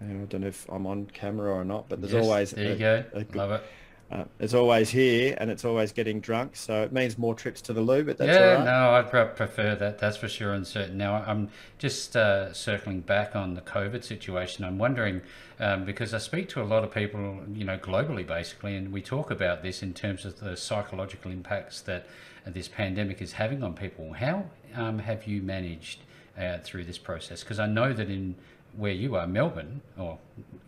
i 0.00 0.04
don't 0.06 0.40
know 0.40 0.46
if 0.46 0.66
i'm 0.70 0.86
on 0.86 1.04
camera 1.12 1.52
or 1.52 1.66
not 1.66 1.86
but 1.90 2.00
there's 2.00 2.14
Yes, 2.14 2.24
always 2.24 2.50
there 2.52 2.64
you 2.64 2.72
a- 2.72 2.78
go. 2.78 3.04
a 3.12 3.24
good- 3.24 3.36
Love 3.36 3.50
it. 3.52 3.62
Uh, 4.10 4.24
it's 4.38 4.54
always 4.54 4.90
here 4.90 5.36
and 5.38 5.50
it's 5.50 5.64
always 5.64 5.92
getting 5.92 6.20
drunk 6.20 6.54
so 6.54 6.82
it 6.82 6.92
means 6.92 7.18
more 7.18 7.34
trips 7.34 7.60
to 7.60 7.72
the 7.72 7.80
loo 7.80 8.04
but 8.04 8.18
that's 8.18 8.28
yeah, 8.28 8.54
right 8.54 8.64
no, 8.64 8.90
I'd 8.90 9.10
prefer 9.36 9.74
that. 9.74 9.98
That's 9.98 10.16
for 10.16 10.28
sure 10.28 10.52
and 10.52 10.66
certain. 10.66 10.98
Now, 10.98 11.24
I'm 11.26 11.48
just 11.78 12.16
uh, 12.16 12.52
circling 12.52 13.00
back 13.00 13.36
on 13.36 13.54
the 13.54 13.60
COVID 13.60 14.04
situation. 14.04 14.64
I'm 14.64 14.78
wondering 14.78 15.22
um, 15.60 15.84
because 15.84 16.12
I 16.12 16.18
speak 16.18 16.48
to 16.50 16.62
a 16.62 16.64
lot 16.64 16.84
of 16.84 16.92
people, 16.92 17.40
you 17.52 17.64
know, 17.64 17.78
globally 17.78 18.26
basically, 18.26 18.76
and 18.76 18.92
we 18.92 19.02
talk 19.02 19.30
about 19.30 19.62
this 19.62 19.82
in 19.82 19.94
terms 19.94 20.24
of 20.24 20.40
the 20.40 20.56
psychological 20.56 21.30
impacts 21.30 21.80
that 21.82 22.06
this 22.44 22.68
pandemic 22.68 23.22
is 23.22 23.32
having 23.32 23.62
on 23.62 23.74
people. 23.74 24.12
How 24.12 24.44
um, 24.74 24.98
have 24.98 25.26
you 25.26 25.42
managed 25.42 26.00
uh, 26.38 26.58
through 26.58 26.84
this 26.84 26.98
process? 26.98 27.42
Because 27.42 27.58
I 27.58 27.66
know 27.66 27.92
that 27.92 28.10
in 28.10 28.34
where 28.76 28.92
you 28.92 29.16
are, 29.16 29.26
Melbourne, 29.26 29.80
or 29.96 30.18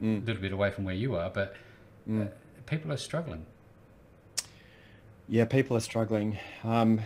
a 0.02 0.04
little 0.04 0.40
bit 0.40 0.52
away 0.52 0.70
from 0.70 0.84
where 0.84 0.94
you 0.94 1.16
are, 1.16 1.30
but 1.30 1.54
uh, 2.10 2.24
people 2.70 2.92
are 2.92 2.96
struggling. 2.96 3.44
yeah 5.28 5.44
people 5.44 5.76
are 5.76 5.80
struggling 5.80 6.38
um 6.64 7.00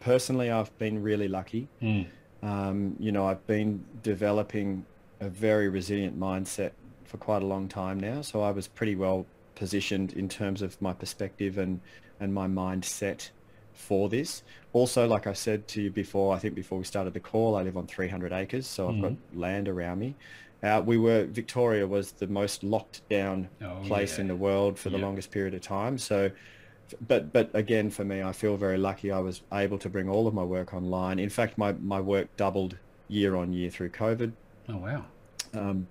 personally 0.00 0.50
i've 0.50 0.76
been 0.78 1.02
really 1.02 1.28
lucky 1.28 1.68
Mm. 1.82 2.06
Um, 2.42 2.96
you 2.98 3.12
know, 3.12 3.24
I've 3.28 3.46
been 3.46 3.84
developing 4.02 4.84
a 5.20 5.28
very 5.28 5.68
resilient 5.68 6.18
mindset 6.18 6.72
for 7.04 7.16
quite 7.16 7.40
a 7.40 7.46
long 7.46 7.68
time 7.68 8.00
now. 8.00 8.20
So 8.22 8.40
I 8.42 8.50
was 8.50 8.66
pretty 8.66 8.96
well 8.96 9.26
positioned 9.54 10.12
in 10.14 10.28
terms 10.28 10.60
of 10.60 10.80
my 10.82 10.92
perspective 10.92 11.56
and, 11.56 11.80
and 12.18 12.34
my 12.34 12.48
mindset 12.48 13.30
for 13.74 14.08
this. 14.08 14.42
Also, 14.72 15.06
like 15.06 15.28
I 15.28 15.34
said 15.34 15.68
to 15.68 15.82
you 15.82 15.90
before, 15.92 16.34
I 16.34 16.40
think 16.40 16.56
before 16.56 16.78
we 16.78 16.84
started 16.84 17.14
the 17.14 17.20
call, 17.20 17.54
I 17.54 17.62
live 17.62 17.76
on 17.76 17.86
300 17.86 18.32
acres, 18.32 18.66
so 18.66 18.88
I've 18.88 19.00
got 19.00 19.12
land 19.34 19.68
around 19.68 20.00
me. 20.00 20.16
Uh, 20.62 20.82
we 20.84 20.96
were, 20.96 21.26
Victoria 21.26 21.86
was 21.86 22.12
the 22.12 22.28
most 22.28 22.62
locked 22.62 23.02
down 23.08 23.50
Oh, 23.60 23.80
place 23.82 24.16
yeah. 24.16 24.22
in 24.22 24.28
the 24.28 24.36
world 24.36 24.78
for 24.78 24.90
the 24.90 24.98
Yeah. 24.98 25.04
longest 25.06 25.30
period 25.30 25.54
of 25.54 25.60
time. 25.62 25.98
So 25.98 26.30
but 27.00 27.32
but 27.32 27.50
again 27.54 27.88
for 27.90 28.04
me 28.04 28.22
i 28.22 28.32
feel 28.32 28.56
very 28.56 28.76
lucky 28.76 29.10
i 29.10 29.18
was 29.18 29.42
able 29.52 29.78
to 29.78 29.88
bring 29.88 30.08
all 30.08 30.26
of 30.26 30.34
my 30.34 30.44
work 30.44 30.74
online 30.74 31.18
in 31.18 31.30
fact 31.30 31.56
my, 31.56 31.72
my 31.72 32.00
work 32.00 32.28
doubled 32.36 32.78
year 33.08 33.34
on 33.36 33.52
year 33.52 33.70
through 33.70 33.90
covid 33.90 34.36
Oh 34.68 34.76
wow. 34.78 35.06
um, 35.54 35.88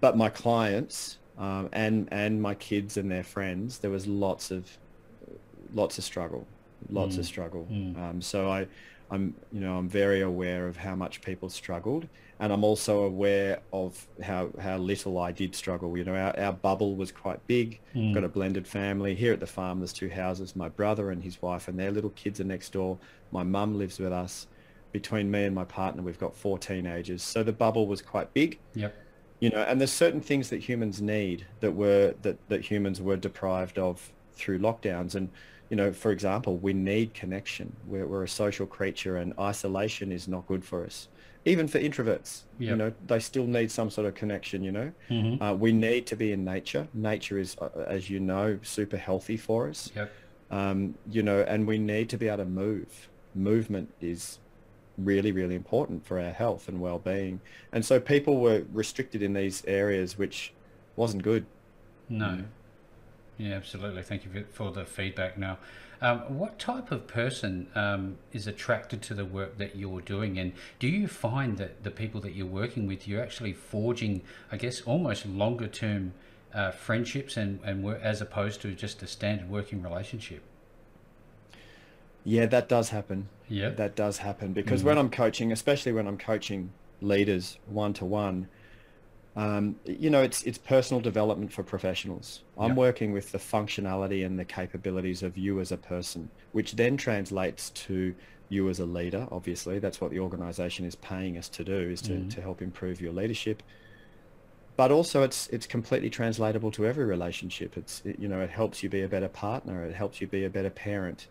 but 0.00 0.16
my 0.16 0.28
clients 0.30 1.18
um, 1.36 1.68
and 1.72 2.08
and 2.12 2.40
my 2.40 2.54
kids 2.54 2.96
and 2.96 3.10
their 3.10 3.24
friends 3.24 3.80
there 3.80 3.90
was 3.90 4.06
lots 4.06 4.50
of 4.50 4.78
lots 5.70 5.98
of 5.98 6.04
struggle 6.04 6.50
lots 6.88 7.18
of 7.18 7.24
struggle 7.26 7.74
um, 7.96 8.20
so 8.20 8.50
i 8.50 8.66
i'm 9.10 9.34
you 9.50 9.60
know 9.60 9.76
i'm 9.78 9.88
very 9.88 10.20
aware 10.22 10.68
of 10.68 10.76
how 10.76 10.94
much 10.94 11.22
people 11.22 11.48
struggled 11.48 12.08
and 12.40 12.52
i'm 12.52 12.64
also 12.64 13.02
aware 13.04 13.60
of 13.72 14.06
how 14.22 14.48
how 14.60 14.76
little 14.76 15.18
i 15.18 15.30
did 15.32 15.54
struggle 15.54 15.96
you 15.96 16.04
know 16.04 16.14
our, 16.14 16.38
our 16.38 16.52
bubble 16.52 16.96
was 16.96 17.12
quite 17.12 17.44
big. 17.46 17.80
Mm. 17.94 18.14
Got 18.14 18.24
a 18.24 18.28
blended 18.28 18.66
family. 18.66 19.14
Here 19.14 19.32
at 19.32 19.40
the 19.40 19.46
farm 19.46 19.80
there's 19.80 19.92
two 19.92 20.08
houses 20.08 20.56
my 20.56 20.68
brother 20.68 21.10
and 21.10 21.22
his 21.22 21.40
wife 21.42 21.68
and 21.68 21.78
their 21.78 21.90
little 21.90 22.10
kids 22.10 22.40
are 22.40 22.44
next 22.44 22.72
door. 22.72 22.98
My 23.32 23.42
mum 23.42 23.78
lives 23.78 23.98
with 23.98 24.12
us. 24.12 24.46
Between 24.92 25.30
me 25.30 25.44
and 25.44 25.54
my 25.54 25.64
partner 25.64 26.02
we've 26.02 26.18
got 26.18 26.34
four 26.34 26.58
teenagers. 26.58 27.22
So 27.22 27.42
the 27.42 27.52
bubble 27.52 27.86
was 27.86 28.00
quite 28.02 28.32
big. 28.32 28.58
Yep. 28.74 28.94
you 29.40 29.50
know 29.50 29.62
and 29.62 29.80
there's 29.80 29.92
certain 29.92 30.20
things 30.20 30.50
that 30.50 30.58
humans 30.58 31.00
need 31.00 31.46
that 31.60 31.72
were 31.72 32.14
that 32.22 32.38
that 32.48 32.62
humans 32.62 33.00
were 33.00 33.16
deprived 33.16 33.78
of 33.78 34.12
through 34.32 34.58
lockdowns. 34.58 35.14
And 35.14 35.30
you 35.70 35.76
know 35.76 35.92
for 35.92 36.10
example 36.10 36.56
we 36.58 36.72
need 36.72 37.14
connection 37.14 37.74
we're, 37.86 38.06
we're 38.06 38.22
a 38.24 38.28
social 38.28 38.66
creature 38.66 39.16
and 39.16 39.32
isolation 39.38 40.12
is 40.12 40.28
not 40.28 40.46
good 40.46 40.64
for 40.64 40.84
us 40.84 41.08
even 41.46 41.66
for 41.68 41.78
introverts 41.78 42.42
you 42.58 42.76
know 42.76 42.92
they 43.06 43.18
still 43.18 43.46
need 43.46 43.70
some 43.70 43.90
sort 43.90 44.06
of 44.06 44.14
connection 44.14 44.62
you 44.62 44.72
know 44.72 44.92
uh, 45.40 45.54
we 45.54 45.72
need 45.72 46.06
to 46.06 46.16
be 46.16 46.32
in 46.32 46.44
nature 46.44 46.86
nature 46.94 47.38
is 47.38 47.56
uh, 47.60 47.68
as 47.86 48.08
you 48.10 48.20
know 48.20 48.58
super 48.62 48.96
healthy 48.96 49.36
for 49.36 49.68
us 49.68 49.90
Yep. 49.96 50.12
um, 50.50 50.94
you 51.10 51.22
know, 51.22 51.40
and 51.48 51.66
we 51.66 51.78
need 51.78 52.08
to 52.10 52.16
be 52.18 52.28
able 52.28 52.44
to 52.44 52.44
move. 52.44 53.08
Movement 53.34 53.88
is 54.00 54.38
really, 54.98 55.32
really 55.32 55.56
important 55.56 56.06
for 56.06 56.20
our 56.20 56.30
health 56.30 56.68
and 56.68 56.80
well-being. 56.80 57.40
And 57.72 57.84
so 57.84 57.98
people 57.98 58.40
were 58.40 58.62
restricted 58.72 59.22
in 59.22 59.32
these 59.32 59.64
areas, 59.66 60.16
which 60.16 60.52
wasn't 60.96 61.22
good. 61.24 61.44
No. 62.08 62.44
Yeah, 63.38 63.54
absolutely. 63.54 64.02
Thank 64.02 64.24
you 64.24 64.44
for- 64.52 64.70
the 64.70 64.84
feedback. 64.84 65.36
Now, 65.36 65.58
um, 66.00 66.38
what 66.38 66.58
type 66.58 66.90
of 66.90 67.06
person 67.06 67.68
um, 67.74 68.16
is 68.32 68.46
attracted 68.46 69.02
to 69.02 69.14
the 69.14 69.24
work 69.24 69.58
that 69.58 69.76
you're 69.76 70.00
doing, 70.00 70.38
and 70.38 70.52
do 70.78 70.86
you 70.86 71.08
find 71.08 71.56
that 71.58 71.82
the 71.82 71.90
people 71.90 72.20
that 72.22 72.34
you're 72.34 72.46
working 72.46 72.86
with, 72.86 73.08
you're 73.08 73.22
actually 73.22 73.52
forging, 73.52 74.22
I 74.52 74.56
guess, 74.56 74.82
almost 74.82 75.26
longer-term 75.26 76.12
uh, 76.52 76.70
friendships, 76.70 77.36
and 77.36 77.58
and 77.64 77.84
as 77.96 78.20
opposed 78.20 78.60
to 78.62 78.74
just 78.74 79.02
a 79.02 79.06
standard 79.06 79.48
working 79.50 79.82
relationship? 79.82 80.42
Yeah, 82.24 82.46
that 82.46 82.68
does 82.68 82.90
happen. 82.90 83.28
Yeah. 83.48 83.70
That 83.70 83.94
does 83.94 84.18
happen 84.18 84.52
because 84.52 84.82
when 84.82 84.96
I'm 84.96 85.10
coaching, 85.10 85.52
especially 85.52 85.92
when 85.92 86.06
I'm 86.06 86.16
coaching 86.16 86.72
leaders 87.00 87.58
one 87.66 87.92
to 87.94 88.04
one, 88.04 88.48
um, 89.36 89.80
you 89.84 90.10
know, 90.10 90.22
it's 90.22 90.42
it's 90.44 90.58
personal 90.58 91.00
development 91.00 91.52
for 91.52 91.64
professionals. 91.64 92.44
I'm 92.56 92.74
Yeah. 92.74 92.74
working 92.76 93.12
with 93.12 93.32
the 93.32 93.38
functionality 93.38 94.24
and 94.24 94.38
the 94.38 94.44
capabilities 94.44 95.22
of 95.22 95.36
you 95.36 95.60
as 95.60 95.72
a 95.72 95.78
person, 95.78 96.30
which 96.52 96.72
then 96.72 96.96
translates 96.96 97.70
to 97.70 98.14
you 98.48 98.68
as 98.68 98.78
a 98.78 98.86
leader. 98.86 99.26
Obviously, 99.32 99.78
that's 99.80 100.00
what 100.00 100.10
the 100.12 100.20
organization 100.20 100.86
is 100.86 100.94
paying 100.94 101.36
us 101.36 101.48
to 101.50 101.64
do, 101.64 101.90
is 101.90 102.02
to, 102.02 102.24
to 102.26 102.40
help 102.42 102.62
improve 102.62 103.00
your 103.00 103.12
leadership. 103.12 103.62
But 104.76 104.90
also, 104.90 105.22
it's 105.22 105.46
it's 105.48 105.66
completely 105.66 106.10
translatable 106.10 106.70
to 106.72 106.86
every 106.86 107.04
relationship. 107.04 107.76
It's 107.76 108.00
it, 108.04 108.18
you 108.18 108.28
know, 108.28 108.40
it 108.40 108.50
helps 108.50 108.82
you 108.82 108.88
be 108.88 109.02
a 109.02 109.08
better 109.08 109.28
partner. 109.28 109.84
It 109.84 109.94
helps 109.94 110.20
you 110.20 110.26
be 110.26 110.44
a 110.44 110.50
better 110.50 110.70
parent 110.70 111.28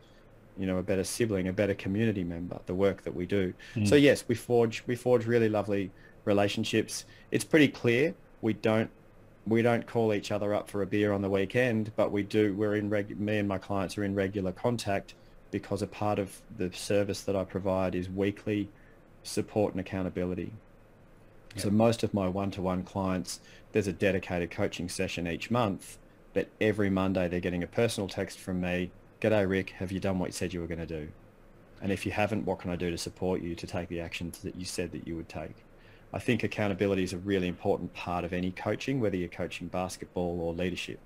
you 0.58 0.68
know, 0.68 0.78
a 0.78 0.84
better 0.84 1.04
sibling, 1.04 1.48
a 1.48 1.54
better 1.54 1.76
community 1.76 2.24
member, 2.24 2.62
the 2.68 2.76
work 2.76 3.04
that 3.04 3.16
we 3.16 3.26
do. 3.26 3.54
So 3.84 3.96
yes, 3.96 4.28
we 4.28 4.36
forge 4.36 4.84
we 4.88 4.96
forge 4.96 5.26
really 5.26 5.50
lovely 5.50 5.94
relationships. 6.25 7.06
It's 7.32 7.44
pretty 7.44 7.68
clear 7.68 8.13
we 8.42 8.53
don't 8.53 8.89
we 9.46 9.62
don't 9.62 9.86
call 9.86 10.13
each 10.13 10.32
other 10.32 10.53
up 10.53 10.70
for 10.70 10.82
a 10.82 10.86
beer 10.86 11.12
on 11.12 11.22
the 11.22 11.30
weekend, 11.30 11.92
but 11.96 12.12
we 12.12 12.24
do. 12.24 12.53
We're 12.53 12.75
in 12.75 12.89
reg- 12.89 13.20
me 13.20 13.39
and 13.39 13.48
my 13.48 13.58
clients 13.58 13.98
are 13.98 14.03
in 14.03 14.15
regular 14.15 14.53
contact 14.53 15.15
because 15.51 15.82
a 15.82 15.88
part 15.88 16.18
of 16.18 16.42
the 16.58 16.72
service 16.72 17.22
that 17.22 17.36
I 17.36 17.44
provide 17.44 17.94
is 17.94 18.10
weekly 18.10 18.70
support 19.22 19.74
and 19.74 19.82
accountability. 19.82 20.53
Yep. 21.56 21.63
So 21.63 21.70
most 21.70 22.03
of 22.03 22.13
my 22.13 22.27
one-to-one 22.27 22.84
clients, 22.84 23.39
there's 23.72 23.88
a 23.88 23.94
dedicated 23.94 24.50
coaching 24.50 24.89
session 24.89 25.27
each 25.27 25.51
month, 25.51 25.98
but 26.34 26.48
every 26.60 26.89
Monday 26.89 27.27
they're 27.27 27.39
getting 27.39 27.63
a 27.63 27.68
personal 27.68 28.08
text 28.08 28.39
from 28.39 28.62
me. 28.62 28.92
G'day, 29.22 29.48
Rick. 29.48 29.72
Have 29.72 29.92
you 29.92 30.00
done 30.00 30.20
what 30.20 30.27
you 30.27 30.34
said 30.34 30.53
you 30.53 30.62
were 30.62 30.68
going 30.68 30.80
to 30.80 30.86
do? 30.86 31.10
And 31.82 31.92
if 31.92 32.06
you 32.06 32.13
haven't, 32.13 32.46
what 32.46 32.60
can 32.60 32.72
I 32.72 32.75
do 32.75 32.89
to 32.89 32.98
support 32.98 33.42
you 33.42 33.56
to 33.56 33.68
take 33.68 33.89
the 33.89 34.00
actions 34.00 34.39
that 34.39 34.56
you 34.56 34.65
said 34.65 34.92
that 34.94 35.06
you 35.06 35.15
would 35.15 35.30
take? 35.30 35.56
I 36.13 36.20
think 36.20 36.43
accountability 36.43 37.03
is 37.03 37.13
a 37.13 37.17
really 37.17 37.48
important 37.48 37.93
part 37.93 38.24
of 38.24 38.34
any 38.34 38.51
coaching, 38.51 39.00
whether 39.00 39.17
you're 39.17 39.29
coaching 39.29 39.67
basketball 39.67 40.39
or 40.41 40.53
leadership. 40.53 41.00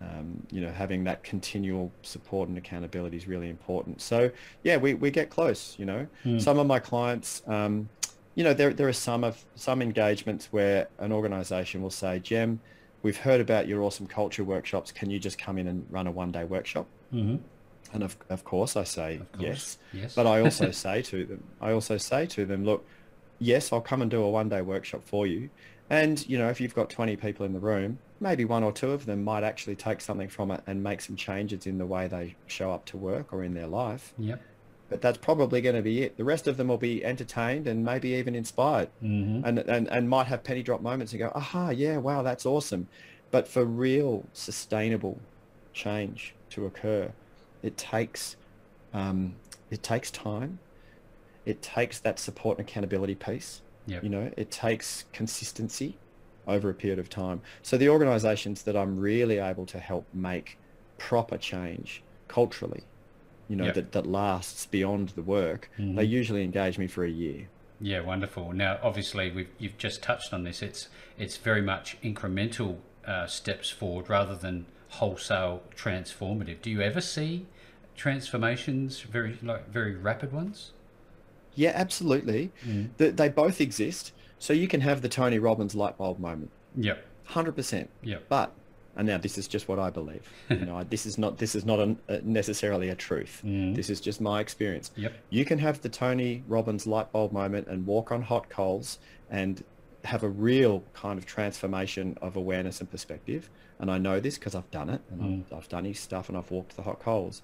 Um, 0.00 0.44
you 0.50 0.60
know, 0.60 0.72
having 0.72 1.04
that 1.04 1.22
continual 1.22 1.92
support 2.02 2.48
and 2.48 2.58
accountability 2.58 3.16
is 3.16 3.28
really 3.28 3.48
important. 3.48 4.00
So 4.00 4.30
yeah, 4.64 4.76
we, 4.76 4.94
we 4.94 5.10
get 5.10 5.30
close, 5.30 5.76
you 5.78 5.84
know. 5.84 6.08
Mm. 6.24 6.40
Some 6.42 6.58
of 6.58 6.66
my 6.66 6.80
clients, 6.80 7.42
um, 7.46 7.88
you 8.34 8.42
know, 8.42 8.54
there, 8.54 8.72
there 8.72 8.88
are 8.88 8.92
some 8.94 9.22
of 9.22 9.44
some 9.54 9.80
engagements 9.80 10.48
where 10.50 10.88
an 10.98 11.12
organization 11.12 11.82
will 11.82 11.90
say, 11.90 12.18
Jem, 12.18 12.58
we've 13.02 13.18
heard 13.18 13.40
about 13.40 13.68
your 13.68 13.82
awesome 13.82 14.06
culture 14.06 14.42
workshops. 14.42 14.90
Can 14.90 15.10
you 15.10 15.20
just 15.20 15.38
come 15.38 15.58
in 15.58 15.68
and 15.68 15.86
run 15.90 16.06
a 16.06 16.10
one 16.10 16.32
day 16.32 16.44
workshop? 16.44 16.86
Mm-hmm. 17.12 17.36
And 17.92 18.02
of, 18.02 18.16
of 18.30 18.42
course 18.42 18.76
I 18.76 18.84
say 18.84 19.20
course. 19.32 19.46
yes. 19.46 19.78
yes. 19.92 20.14
But 20.14 20.26
I 20.26 20.40
also 20.40 20.70
say 20.72 21.02
to 21.02 21.26
them, 21.26 21.44
I 21.60 21.72
also 21.72 21.96
say 21.98 22.26
to 22.26 22.46
them, 22.46 22.64
look, 22.64 22.84
yes, 23.42 23.72
I'll 23.72 23.80
come 23.80 24.02
and 24.02 24.10
do 24.10 24.22
a 24.22 24.30
one 24.30 24.48
day 24.48 24.62
workshop 24.62 25.02
for 25.04 25.26
you. 25.26 25.50
And, 25.90 26.26
you 26.28 26.38
know, 26.38 26.48
if 26.48 26.60
you've 26.60 26.74
got 26.74 26.88
20 26.88 27.16
people 27.16 27.44
in 27.44 27.52
the 27.52 27.60
room, 27.60 27.98
maybe 28.20 28.44
one 28.44 28.62
or 28.62 28.72
two 28.72 28.92
of 28.92 29.04
them 29.04 29.24
might 29.24 29.42
actually 29.42 29.76
take 29.76 30.00
something 30.00 30.28
from 30.28 30.50
it 30.50 30.62
and 30.66 30.82
make 30.82 31.00
some 31.00 31.16
changes 31.16 31.66
in 31.66 31.76
the 31.76 31.84
way 31.84 32.08
they 32.08 32.36
show 32.46 32.70
up 32.70 32.84
to 32.86 32.96
work 32.96 33.32
or 33.32 33.42
in 33.42 33.52
their 33.52 33.66
life. 33.66 34.14
Yep. 34.18 34.40
But 34.88 35.00
that's 35.00 35.18
probably 35.18 35.60
going 35.60 35.74
to 35.74 35.82
be 35.82 36.02
it. 36.02 36.16
The 36.16 36.24
rest 36.24 36.46
of 36.46 36.56
them 36.56 36.68
will 36.68 36.78
be 36.78 37.04
entertained 37.04 37.66
and 37.66 37.84
maybe 37.84 38.10
even 38.10 38.34
inspired 38.34 38.90
mm-hmm. 39.02 39.44
and, 39.44 39.58
and, 39.58 39.88
and 39.88 40.08
might 40.08 40.28
have 40.28 40.44
penny 40.44 40.62
drop 40.62 40.80
moments 40.80 41.12
and 41.12 41.20
go, 41.20 41.32
aha, 41.34 41.70
yeah, 41.70 41.96
wow, 41.96 42.22
that's 42.22 42.46
awesome. 42.46 42.88
But 43.30 43.48
for 43.48 43.64
real 43.64 44.24
sustainable 44.32 45.18
change 45.72 46.34
to 46.50 46.66
occur, 46.66 47.12
it 47.62 47.76
takes, 47.76 48.36
um, 48.94 49.34
it 49.70 49.82
takes 49.82 50.10
time 50.10 50.58
it 51.44 51.62
takes 51.62 51.98
that 52.00 52.18
support 52.18 52.58
and 52.58 52.68
accountability 52.68 53.14
piece. 53.14 53.62
Yep. 53.86 54.04
You 54.04 54.08
know, 54.10 54.30
it 54.36 54.50
takes 54.50 55.04
consistency 55.12 55.98
over 56.46 56.70
a 56.70 56.74
period 56.74 56.98
of 56.98 57.08
time. 57.08 57.40
So 57.62 57.76
the 57.76 57.88
organizations 57.88 58.62
that 58.62 58.76
I'm 58.76 58.98
really 58.98 59.38
able 59.38 59.66
to 59.66 59.78
help 59.78 60.06
make 60.12 60.58
proper 60.98 61.36
change 61.36 62.02
culturally, 62.28 62.84
you 63.48 63.56
know, 63.56 63.66
yep. 63.66 63.74
that, 63.74 63.92
that 63.92 64.06
lasts 64.06 64.66
beyond 64.66 65.10
the 65.10 65.22
work, 65.22 65.68
mm-hmm. 65.78 65.96
they 65.96 66.04
usually 66.04 66.44
engage 66.44 66.78
me 66.78 66.86
for 66.86 67.04
a 67.04 67.10
year. 67.10 67.48
Yeah, 67.80 68.00
wonderful. 68.00 68.52
Now, 68.52 68.78
obviously, 68.80 69.32
we've, 69.32 69.50
you've 69.58 69.76
just 69.76 70.02
touched 70.02 70.32
on 70.32 70.44
this. 70.44 70.62
It's 70.62 70.88
it's 71.18 71.36
very 71.36 71.62
much 71.62 72.00
incremental 72.00 72.78
uh, 73.04 73.26
steps 73.26 73.70
forward 73.70 74.08
rather 74.08 74.36
than 74.36 74.66
wholesale 74.88 75.62
transformative. 75.76 76.62
Do 76.62 76.70
you 76.70 76.80
ever 76.80 77.00
see 77.00 77.46
transformations 77.96 79.00
very 79.00 79.36
like 79.42 79.68
very 79.68 79.96
rapid 79.96 80.32
ones? 80.32 80.72
Yeah, 81.54 81.72
absolutely. 81.74 82.52
Mm. 82.66 82.90
The, 82.96 83.10
they 83.10 83.28
both 83.28 83.60
exist. 83.60 84.12
So 84.38 84.52
you 84.52 84.66
can 84.66 84.80
have 84.80 85.02
the 85.02 85.08
Tony 85.08 85.38
Robbins 85.38 85.74
light 85.74 85.96
bulb 85.98 86.18
moment. 86.18 86.50
Yep. 86.76 87.04
Hundred 87.24 87.54
percent. 87.54 87.90
Yeah. 88.02 88.18
But 88.28 88.52
and 88.96 89.06
now 89.06 89.18
this 89.18 89.38
is 89.38 89.48
just 89.48 89.68
what 89.68 89.78
I 89.78 89.90
believe. 89.90 90.28
You 90.50 90.56
know, 90.66 90.84
this 90.84 91.06
is 91.06 91.16
not 91.16 91.38
this 91.38 91.54
is 91.54 91.64
not 91.64 91.78
a, 91.78 91.96
a 92.08 92.20
necessarily 92.22 92.88
a 92.90 92.94
truth. 92.94 93.42
Mm. 93.44 93.74
This 93.74 93.88
is 93.88 94.00
just 94.00 94.20
my 94.20 94.40
experience. 94.40 94.90
Yep. 94.96 95.12
You 95.30 95.44
can 95.44 95.58
have 95.58 95.80
the 95.80 95.88
Tony 95.88 96.42
Robbins 96.48 96.86
light 96.86 97.12
bulb 97.12 97.32
moment 97.32 97.68
and 97.68 97.86
walk 97.86 98.12
on 98.12 98.22
hot 98.22 98.48
coals 98.48 98.98
and 99.30 99.62
have 100.04 100.24
a 100.24 100.28
real 100.28 100.82
kind 100.94 101.18
of 101.18 101.26
transformation 101.26 102.18
of 102.20 102.36
awareness 102.36 102.80
and 102.80 102.90
perspective. 102.90 103.48
And 103.78 103.90
I 103.90 103.98
know 103.98 104.20
this 104.20 104.36
because 104.36 104.54
I've 104.54 104.70
done 104.70 104.90
it 104.90 105.00
and 105.10 105.20
mm. 105.20 105.44
I've, 105.52 105.58
I've 105.58 105.68
done 105.68 105.84
his 105.84 105.98
stuff 105.98 106.28
and 106.28 106.36
I've 106.36 106.50
walked 106.50 106.76
the 106.76 106.82
hot 106.82 107.00
coals. 107.00 107.42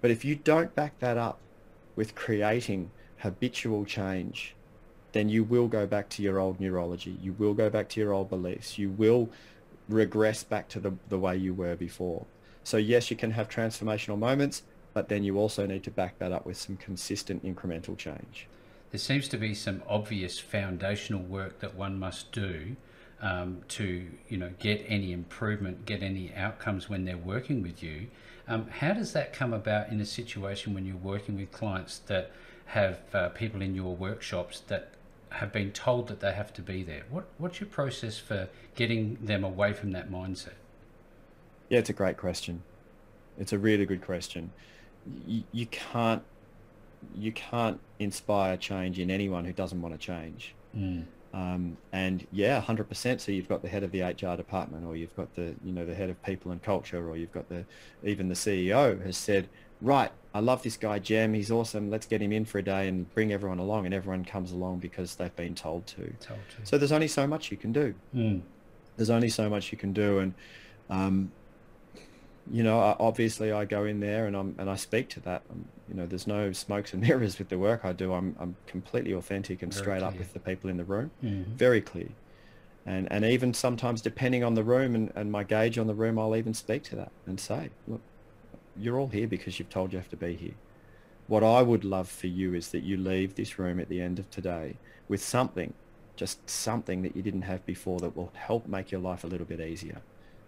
But 0.00 0.10
if 0.10 0.24
you 0.24 0.36
don't 0.36 0.74
back 0.74 0.98
that 1.00 1.16
up 1.16 1.38
with 1.96 2.14
creating 2.14 2.90
habitual 3.18 3.84
change, 3.84 4.54
then 5.12 5.28
you 5.28 5.44
will 5.44 5.68
go 5.68 5.86
back 5.86 6.08
to 6.10 6.22
your 6.22 6.38
old 6.38 6.60
neurology. 6.60 7.16
You 7.22 7.32
will 7.32 7.54
go 7.54 7.70
back 7.70 7.88
to 7.90 8.00
your 8.00 8.12
old 8.12 8.28
beliefs. 8.28 8.78
You 8.78 8.90
will 8.90 9.30
regress 9.88 10.44
back 10.44 10.68
to 10.68 10.80
the, 10.80 10.92
the 11.08 11.18
way 11.18 11.36
you 11.36 11.54
were 11.54 11.76
before. 11.76 12.26
So 12.64 12.76
yes, 12.76 13.10
you 13.10 13.16
can 13.16 13.30
have 13.30 13.48
transformational 13.48 14.18
moments, 14.18 14.62
but 14.92 15.08
then 15.08 15.24
you 15.24 15.38
also 15.38 15.66
need 15.66 15.84
to 15.84 15.90
back 15.90 16.18
that 16.18 16.32
up 16.32 16.44
with 16.44 16.56
some 16.56 16.76
consistent 16.76 17.44
incremental 17.44 17.96
change. 17.96 18.48
There 18.90 18.98
seems 18.98 19.28
to 19.28 19.36
be 19.36 19.54
some 19.54 19.82
obvious 19.88 20.38
foundational 20.38 21.22
work 21.22 21.60
that 21.60 21.74
one 21.74 21.98
must 21.98 22.32
do 22.32 22.76
um, 23.20 23.62
to, 23.68 24.06
you 24.28 24.36
know, 24.36 24.50
get 24.58 24.84
any 24.88 25.12
improvement, 25.12 25.86
get 25.86 26.02
any 26.02 26.34
outcomes 26.34 26.88
when 26.88 27.04
they're 27.04 27.16
working 27.16 27.62
with 27.62 27.82
you. 27.82 28.08
Um, 28.48 28.68
how 28.68 28.92
does 28.92 29.12
that 29.12 29.32
come 29.32 29.52
about 29.52 29.88
in 29.88 30.00
a 30.00 30.06
situation 30.06 30.74
when 30.74 30.84
you're 30.84 30.96
working 30.96 31.36
with 31.36 31.50
clients 31.52 31.98
that 32.06 32.30
have 32.66 33.00
uh, 33.14 33.28
people 33.30 33.62
in 33.62 33.74
your 33.74 33.94
workshops 33.94 34.60
that 34.68 34.90
have 35.30 35.52
been 35.52 35.72
told 35.72 36.08
that 36.08 36.20
they 36.20 36.32
have 36.32 36.52
to 36.54 36.62
be 36.62 36.82
there. 36.82 37.02
What 37.10 37.26
what's 37.38 37.60
your 37.60 37.68
process 37.68 38.18
for 38.18 38.48
getting 38.74 39.18
them 39.20 39.44
away 39.44 39.72
from 39.72 39.92
that 39.92 40.10
mindset? 40.10 40.54
Yeah, 41.68 41.78
it's 41.78 41.90
a 41.90 41.94
great 41.94 42.16
question. 42.16 42.62
It's 43.38 43.52
a 43.52 43.58
really 43.58 43.86
good 43.86 44.02
question. 44.02 44.52
You, 45.26 45.44
you 45.52 45.66
can't 45.66 46.22
you 47.14 47.32
can't 47.32 47.80
inspire 47.98 48.56
change 48.56 48.98
in 48.98 49.10
anyone 49.10 49.44
who 49.44 49.52
doesn't 49.52 49.80
want 49.80 49.94
to 49.94 49.98
change. 49.98 50.54
Mm. 50.76 51.04
Um, 51.34 51.76
and 51.92 52.26
yeah, 52.32 52.62
100%. 52.62 53.20
So 53.20 53.30
you've 53.30 53.48
got 53.48 53.60
the 53.60 53.68
head 53.68 53.82
of 53.82 53.92
the 53.92 54.00
HR 54.00 54.36
department, 54.36 54.86
or 54.86 54.96
you've 54.96 55.14
got 55.16 55.34
the 55.34 55.54
you 55.64 55.72
know 55.72 55.84
the 55.84 55.94
head 55.94 56.08
of 56.08 56.22
people 56.22 56.50
and 56.50 56.62
culture, 56.62 57.08
or 57.08 57.16
you've 57.16 57.32
got 57.32 57.48
the 57.48 57.64
even 58.02 58.28
the 58.28 58.34
CEO 58.34 59.04
has 59.04 59.16
said, 59.16 59.48
right, 59.80 60.10
I 60.34 60.40
love 60.40 60.62
this 60.62 60.76
guy, 60.76 60.98
Jem. 60.98 61.34
He's 61.34 61.50
awesome. 61.50 61.90
Let's 61.90 62.06
get 62.06 62.20
him 62.20 62.32
in 62.32 62.44
for 62.44 62.58
a 62.58 62.62
day 62.62 62.88
and 62.88 63.12
bring 63.14 63.32
everyone 63.32 63.58
along. 63.58 63.86
And 63.86 63.94
everyone 63.94 64.24
comes 64.24 64.52
along 64.52 64.78
because 64.78 65.14
they've 65.14 65.34
been 65.34 65.54
told 65.54 65.86
to. 65.88 66.12
Told 66.20 66.40
to. 66.56 66.64
So 66.64 66.78
there's 66.78 66.92
only 66.92 67.08
so 67.08 67.26
much 67.26 67.50
you 67.50 67.56
can 67.56 67.72
do. 67.72 67.94
Mm. 68.14 68.42
There's 68.96 69.10
only 69.10 69.28
so 69.28 69.48
much 69.48 69.72
you 69.72 69.78
can 69.78 69.92
do. 69.92 70.18
And, 70.18 70.34
um, 70.90 71.32
you 72.50 72.62
know, 72.62 72.78
obviously 73.00 73.50
I 73.50 73.64
go 73.64 73.84
in 73.84 74.00
there 74.00 74.26
and 74.26 74.36
I'm, 74.36 74.54
and 74.58 74.68
I 74.68 74.76
speak 74.76 75.08
to 75.10 75.20
that. 75.20 75.42
Um, 75.50 75.66
you 75.88 75.94
know, 75.94 76.06
there's 76.06 76.26
no 76.26 76.52
smokes 76.52 76.92
and 76.92 77.02
mirrors 77.02 77.38
with 77.38 77.48
the 77.48 77.58
work 77.58 77.84
I 77.84 77.92
do. 77.92 78.12
I'm, 78.12 78.36
I'm 78.38 78.56
completely 78.66 79.12
authentic 79.12 79.62
and 79.62 79.72
Very 79.72 79.82
straight 79.82 79.98
clear. 79.98 80.08
up 80.08 80.18
with 80.18 80.32
the 80.32 80.40
people 80.40 80.70
in 80.70 80.76
the 80.76 80.84
room. 80.84 81.10
Mm-hmm. 81.24 81.54
Very 81.54 81.80
clear. 81.80 82.08
And, 82.84 83.10
and 83.10 83.24
even 83.24 83.52
sometimes 83.52 84.00
depending 84.00 84.44
on 84.44 84.54
the 84.54 84.62
room 84.62 84.94
and, 84.94 85.12
and 85.16 85.32
my 85.32 85.44
gauge 85.44 85.76
on 85.78 85.86
the 85.86 85.94
room, 85.94 86.18
I'll 86.18 86.36
even 86.36 86.54
speak 86.54 86.84
to 86.84 86.96
that 86.96 87.10
and 87.26 87.40
say, 87.40 87.70
look, 87.88 88.00
you're 88.78 88.98
all 88.98 89.08
here 89.08 89.26
because 89.26 89.58
you've 89.58 89.70
told 89.70 89.92
you 89.92 89.98
have 89.98 90.10
to 90.10 90.16
be 90.16 90.34
here. 90.34 90.54
What 91.26 91.42
I 91.42 91.62
would 91.62 91.84
love 91.84 92.08
for 92.08 92.28
you 92.28 92.54
is 92.54 92.68
that 92.68 92.82
you 92.82 92.96
leave 92.96 93.34
this 93.34 93.58
room 93.58 93.80
at 93.80 93.88
the 93.88 94.00
end 94.00 94.18
of 94.18 94.30
today 94.30 94.76
with 95.08 95.22
something, 95.22 95.74
just 96.14 96.48
something 96.48 97.02
that 97.02 97.16
you 97.16 97.22
didn't 97.22 97.42
have 97.42 97.64
before 97.66 97.98
that 98.00 98.16
will 98.16 98.32
help 98.34 98.66
make 98.68 98.90
your 98.92 99.00
life 99.00 99.24
a 99.24 99.26
little 99.26 99.46
bit 99.46 99.60
easier, 99.60 100.00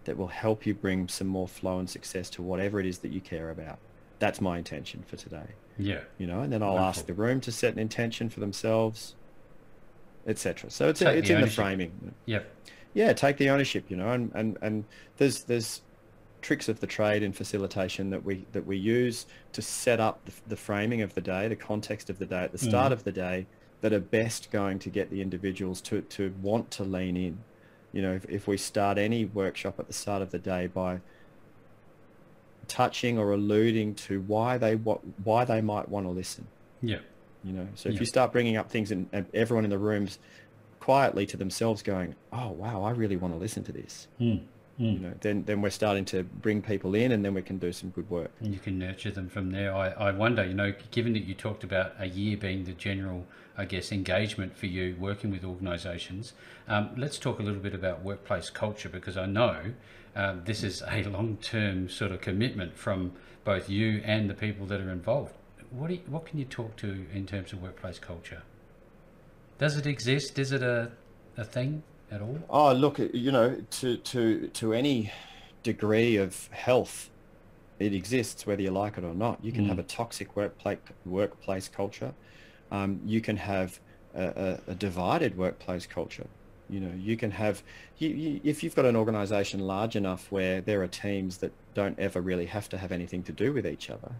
that 0.04 0.16
will 0.16 0.28
help 0.28 0.66
you 0.66 0.74
bring 0.74 1.08
some 1.08 1.26
more 1.26 1.48
flow 1.48 1.78
and 1.78 1.90
success 1.90 2.30
to 2.30 2.42
whatever 2.42 2.78
it 2.78 2.86
is 2.86 2.98
that 2.98 3.10
you 3.10 3.20
care 3.20 3.50
about. 3.50 3.78
That's 4.20 4.40
my 4.40 4.58
intention 4.58 5.04
for 5.06 5.16
today. 5.16 5.54
Yeah. 5.78 6.00
You 6.16 6.26
know, 6.26 6.40
and 6.42 6.52
then 6.52 6.62
I'll 6.62 6.74
Wonderful. 6.74 6.88
ask 6.88 7.06
the 7.06 7.14
room 7.14 7.40
to 7.42 7.52
set 7.52 7.72
an 7.72 7.78
intention 7.78 8.28
for 8.30 8.40
themselves, 8.40 9.14
etc. 10.26 10.70
So 10.70 10.88
it's, 10.88 11.00
it's 11.02 11.28
the 11.28 11.34
in 11.34 11.38
ownership. 11.38 11.56
the 11.56 11.62
framing. 11.62 12.14
Yep. 12.26 12.54
Yeah, 12.94 13.12
take 13.12 13.36
the 13.36 13.50
ownership, 13.50 13.84
you 13.88 13.96
know, 13.96 14.10
and, 14.10 14.32
and, 14.34 14.58
and 14.62 14.84
there's 15.18 15.44
there's 15.44 15.82
tricks 16.40 16.68
of 16.68 16.80
the 16.80 16.86
trade 16.86 17.22
in 17.22 17.32
facilitation 17.32 18.10
that 18.10 18.24
we 18.24 18.46
that 18.52 18.66
we 18.66 18.76
use 18.76 19.26
to 19.52 19.62
set 19.62 20.00
up 20.00 20.24
the, 20.24 20.32
the 20.48 20.56
framing 20.56 21.02
of 21.02 21.14
the 21.14 21.20
day, 21.20 21.48
the 21.48 21.56
context 21.56 22.10
of 22.10 22.18
the 22.18 22.26
day 22.26 22.44
at 22.44 22.52
the 22.52 22.58
start 22.58 22.90
mm. 22.90 22.92
of 22.92 23.04
the 23.04 23.12
day 23.12 23.46
that 23.80 23.92
are 23.92 24.00
best 24.00 24.50
going 24.50 24.78
to 24.80 24.90
get 24.90 25.10
the 25.10 25.20
individuals 25.20 25.80
to, 25.80 26.00
to 26.02 26.34
want 26.42 26.70
to 26.72 26.82
lean 26.82 27.16
in. 27.16 27.38
You 27.92 28.02
know, 28.02 28.14
if, 28.14 28.28
if 28.28 28.48
we 28.48 28.56
start 28.56 28.98
any 28.98 29.24
workshop 29.24 29.78
at 29.78 29.86
the 29.86 29.92
start 29.92 30.20
of 30.20 30.30
the 30.30 30.38
day 30.38 30.66
by 30.66 31.00
touching 32.66 33.18
or 33.18 33.32
alluding 33.32 33.94
to 33.94 34.20
why 34.22 34.58
they 34.58 34.76
what 34.76 35.00
why 35.24 35.44
they 35.44 35.60
might 35.60 35.88
want 35.88 36.06
to 36.06 36.10
listen. 36.10 36.46
Yeah. 36.82 36.98
You 37.44 37.52
know, 37.52 37.68
so 37.74 37.88
if 37.88 37.94
yeah. 37.94 38.00
you 38.00 38.06
start 38.06 38.32
bringing 38.32 38.56
up 38.56 38.70
things 38.70 38.90
and, 38.90 39.08
and, 39.12 39.24
everyone 39.32 39.64
in 39.64 39.70
the 39.70 39.78
rooms 39.78 40.18
quietly 40.80 41.24
to 41.26 41.36
themselves 41.36 41.82
going, 41.82 42.14
"Oh 42.32 42.50
wow, 42.50 42.82
I 42.82 42.90
really 42.90 43.16
want 43.16 43.32
to 43.32 43.38
listen 43.38 43.62
to 43.64 43.72
this." 43.72 44.08
Mm 44.20 44.42
Mm. 44.80 44.92
You 44.92 44.98
know, 45.00 45.14
then 45.20 45.44
then 45.44 45.60
we're 45.60 45.70
starting 45.70 46.04
to 46.06 46.22
bring 46.22 46.62
people 46.62 46.94
in, 46.94 47.12
and 47.12 47.24
then 47.24 47.34
we 47.34 47.42
can 47.42 47.58
do 47.58 47.72
some 47.72 47.90
good 47.90 48.08
work. 48.08 48.30
And 48.40 48.52
you 48.52 48.60
can 48.60 48.78
nurture 48.78 49.10
them 49.10 49.28
from 49.28 49.50
there. 49.50 49.74
I, 49.74 49.88
I 49.90 50.10
wonder, 50.12 50.44
you 50.44 50.54
know, 50.54 50.72
given 50.90 51.12
that 51.14 51.24
you 51.24 51.34
talked 51.34 51.64
about 51.64 51.94
a 51.98 52.06
year 52.06 52.36
being 52.36 52.64
the 52.64 52.72
general, 52.72 53.26
I 53.56 53.64
guess, 53.64 53.90
engagement 53.90 54.56
for 54.56 54.66
you 54.66 54.96
working 54.98 55.30
with 55.30 55.44
organisations, 55.44 56.32
um, 56.68 56.90
let's 56.96 57.18
talk 57.18 57.40
a 57.40 57.42
little 57.42 57.60
bit 57.60 57.74
about 57.74 58.02
workplace 58.02 58.50
culture 58.50 58.88
because 58.88 59.16
I 59.16 59.26
know 59.26 59.72
uh, 60.14 60.36
this 60.44 60.62
is 60.62 60.82
a 60.88 61.02
long-term 61.04 61.88
sort 61.88 62.12
of 62.12 62.20
commitment 62.20 62.76
from 62.76 63.12
both 63.44 63.68
you 63.68 64.00
and 64.04 64.30
the 64.30 64.34
people 64.34 64.66
that 64.66 64.80
are 64.80 64.90
involved. 64.90 65.34
What 65.70 65.90
you, 65.90 66.00
what 66.06 66.24
can 66.24 66.38
you 66.38 66.44
talk 66.44 66.76
to 66.76 67.06
in 67.12 67.26
terms 67.26 67.52
of 67.52 67.60
workplace 67.60 67.98
culture? 67.98 68.42
Does 69.58 69.76
it 69.76 69.86
exist? 69.86 70.38
Is 70.38 70.52
it 70.52 70.62
a 70.62 70.92
a 71.36 71.44
thing? 71.44 71.82
At 72.10 72.20
all? 72.20 72.38
Oh, 72.48 72.72
look, 72.72 72.98
you 72.98 73.32
know, 73.32 73.62
to 73.70 73.96
to 73.96 74.48
to 74.48 74.72
any 74.72 75.12
degree 75.62 76.16
of 76.16 76.48
health, 76.48 77.10
it 77.78 77.92
exists 77.92 78.46
whether 78.46 78.62
you 78.62 78.70
like 78.70 78.98
it 78.98 79.04
or 79.04 79.14
not. 79.14 79.42
You 79.42 79.52
can 79.52 79.64
mm. 79.64 79.68
have 79.68 79.78
a 79.78 79.82
toxic 79.82 80.36
workplace 80.36 80.78
workplace 81.04 81.68
culture. 81.68 82.14
Um, 82.70 83.00
you 83.04 83.20
can 83.20 83.36
have 83.36 83.80
a, 84.14 84.60
a, 84.68 84.72
a, 84.72 84.74
divided 84.74 85.38
workplace 85.38 85.86
culture. 85.86 86.26
You 86.68 86.80
know, 86.80 86.92
you 86.98 87.16
can 87.16 87.30
have 87.30 87.62
you, 87.96 88.10
you, 88.10 88.40
if 88.44 88.62
you've 88.62 88.74
got 88.74 88.84
an 88.84 88.94
organisation 88.94 89.60
large 89.60 89.96
enough 89.96 90.30
where 90.30 90.60
there 90.60 90.82
are 90.82 90.88
teams 90.88 91.38
that 91.38 91.52
don't 91.72 91.98
ever 91.98 92.20
really 92.20 92.46
have 92.46 92.68
to 92.70 92.78
have 92.78 92.92
anything 92.92 93.22
to 93.22 93.32
do 93.32 93.54
with 93.54 93.66
each 93.66 93.88
other, 93.88 94.12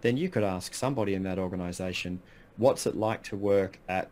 then 0.00 0.16
you 0.16 0.28
could 0.28 0.42
ask 0.42 0.74
somebody 0.74 1.14
in 1.14 1.22
that 1.22 1.38
organisation, 1.38 2.20
what's 2.56 2.84
it 2.84 2.96
like 2.96 3.22
to 3.24 3.36
work 3.36 3.78
at 3.88 4.10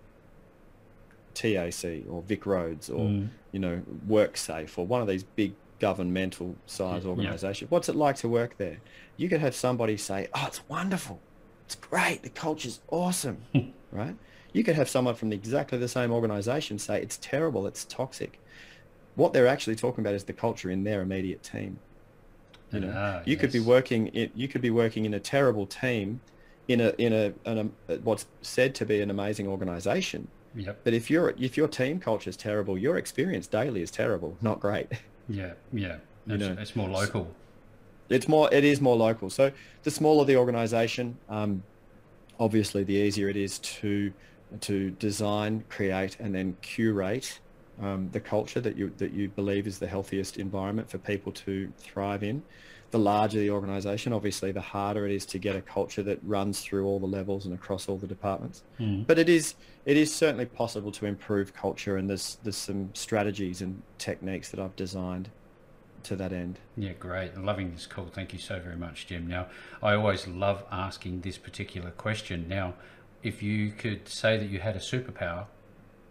TAC 1.35 2.05
or 2.09 2.23
Vic 2.23 2.47
Roads 2.47 2.90
or 2.90 3.07
mm. 3.07 3.29
you 3.53 3.59
know 3.59 3.83
WorkSafe 4.09 4.79
or 4.79 4.87
one 4.87 5.01
of 5.01 5.09
these 5.09 5.23
big 5.23 5.55
governmental 5.79 6.55
size 6.64 7.05
organisations. 7.05 7.71
What's 7.71 7.88
it 7.88 7.97
like 7.97 8.16
to 8.16 8.29
work 8.29 8.57
there? 8.57 8.79
You 9.16 9.29
could 9.29 9.40
have 9.40 9.55
somebody 9.55 9.97
say, 9.97 10.29
"Oh, 10.35 10.45
it's 10.47 10.66
wonderful, 10.68 11.21
it's 11.66 11.75
great, 11.75 12.23
the 12.23 12.31
culture's 12.31 12.81
awesome," 12.88 13.38
right? 13.92 14.16
You 14.53 14.62
could 14.62 14.77
have 14.77 14.88
someone 14.88 15.14
from 15.14 15.33
exactly 15.33 15.79
the 15.79 15.88
same 15.88 16.12
organisation 16.12 16.79
say, 16.79 17.03
"It's 17.03 17.18
terrible, 17.18 17.66
it's 17.66 17.85
toxic." 17.85 18.38
What 19.14 19.33
they're 19.33 19.49
actually 19.49 19.77
talking 19.77 20.03
about 20.03 20.14
is 20.14 20.25
the 20.25 20.33
culture 20.33 20.71
in 20.71 20.85
their 20.85 21.03
immediate 21.03 21.42
team. 21.42 21.79
You 22.71 22.81
know, 22.81 22.95
ah, 22.97 23.23
you 23.27 23.33
yes. 23.33 23.40
could 23.40 23.53
be 23.53 23.61
working. 23.61 24.07
In, 24.09 24.31
you 24.35 24.49
could 24.49 24.62
be 24.62 24.71
working 24.71 25.05
in 25.05 25.12
a 25.14 25.21
terrible 25.21 25.66
team, 25.66 26.21
in 26.68 26.81
a 26.81 26.90
in 26.97 27.12
a, 27.12 27.35
in 27.45 27.73
a 27.88 27.97
what's 27.99 28.27
said 28.40 28.75
to 28.77 28.87
be 28.87 29.01
an 29.01 29.11
amazing 29.11 29.49
organisation 29.49 30.29
Yep. 30.55 30.81
But 30.85 30.95
if 30.95 31.11
your 31.11 31.35
if 31.38 31.57
your 31.57 31.69
team 31.69 32.01
culture 32.01 32.31
is 32.31 32.37
terrible, 32.37 32.77
your 32.77 32.97
experience 32.99 33.47
daily 33.47 33.83
is 33.83 33.91
terrible, 33.91 34.37
not 34.41 34.61
great. 34.61 34.88
Yeah, 35.29 35.53
yeah. 35.73 35.99
You 36.27 36.37
know, 36.37 36.57
it's 36.59 36.75
more 36.75 36.88
local. 36.88 37.33
It's 38.09 38.27
more. 38.27 38.53
It 38.53 38.65
is 38.65 38.81
more 38.81 38.97
local. 38.97 39.31
So 39.31 39.53
the 39.85 39.91
smaller 39.91 40.25
the 40.25 40.37
organisation, 40.37 41.17
um, 41.29 41.62
obviously, 42.41 42.83
the 42.83 42.95
easier 42.95 43.29
it 43.29 43.37
is 43.37 43.61
to 43.61 44.12
to 44.61 44.91
design, 44.91 45.62
create, 45.69 46.17
and 46.19 46.35
then 46.35 46.57
curate 46.61 47.38
um, 47.81 48.09
the 48.12 48.21
culture 48.21 48.61
that 48.61 48.77
you 48.77 48.93
that 48.99 49.12
you 49.12 49.29
believe 49.29 49.67
is 49.67 49.79
the 49.79 49.87
healthiest 49.87 50.37
environment 50.37 50.91
for 50.91 50.99
people 50.99 51.33
to 51.33 51.73
thrive 51.79 52.23
in 52.23 52.43
the 52.92 52.98
larger 52.98 53.38
the 53.38 53.50
organization, 53.50 54.12
obviously 54.12 54.52
the 54.52 54.61
harder 54.61 55.07
it 55.07 55.12
is 55.12 55.26
to 55.26 55.38
get 55.38 55.57
a 55.57 55.62
culture 55.62 56.02
that 56.05 56.20
runs 56.22 56.61
through 56.61 56.87
all 56.87 57.00
the 57.00 57.07
levels 57.07 57.46
and 57.46 57.55
across 57.55 57.88
all 57.88 57.96
the 57.96 58.07
departments. 58.07 58.62
Mm. 58.78 59.07
But 59.07 59.18
it 59.18 59.28
is 59.28 59.55
it 59.85 59.96
is 59.96 60.14
certainly 60.14 60.44
possible 60.46 60.92
to 60.92 61.07
improve 61.07 61.52
culture 61.55 61.96
and 61.96 62.09
there's 62.09 62.38
there's 62.44 62.57
some 62.57 62.90
strategies 62.94 63.62
and 63.62 63.83
techniques 63.98 64.50
that 64.50 64.61
I've 64.61 64.76
designed 64.76 65.31
to 66.05 66.16
that 66.16 66.33
end. 66.33 66.59
Yeah, 66.76 66.92
great. 66.92 67.37
Loving 67.37 67.72
this 67.72 67.87
call. 67.87 68.07
Thank 68.07 68.33
you 68.33 68.38
so 68.38 68.61
very 68.61 68.76
much, 68.76 69.07
Jem. 69.07 69.26
Now, 69.26 69.46
I 69.83 69.94
always 69.94 70.26
love 70.26 70.64
asking 70.70 71.20
this 71.20 71.38
particular 71.38 71.92
question. 71.92 72.46
Now, 72.48 72.74
if 73.22 73.42
you 73.42 73.70
could 73.70 74.09
say 74.09 74.37
that 74.37 74.50
you 74.50 74.59
had 74.59 74.76
a 74.76 74.81
superpower, 74.81 75.46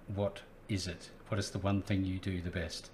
what 0.08 0.42
is 0.70 0.88
it? 0.88 1.10
What 1.28 1.40
is 1.40 1.52
the 1.52 1.60
one 1.60 1.82
thing 1.82 2.06
you 2.06 2.20
do 2.20 2.42
the 2.42 2.50
best? 2.50 2.90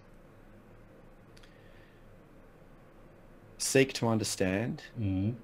Seek 3.77 3.93
to 3.93 4.07
understand. 4.07 4.81
Mm. 4.99 5.35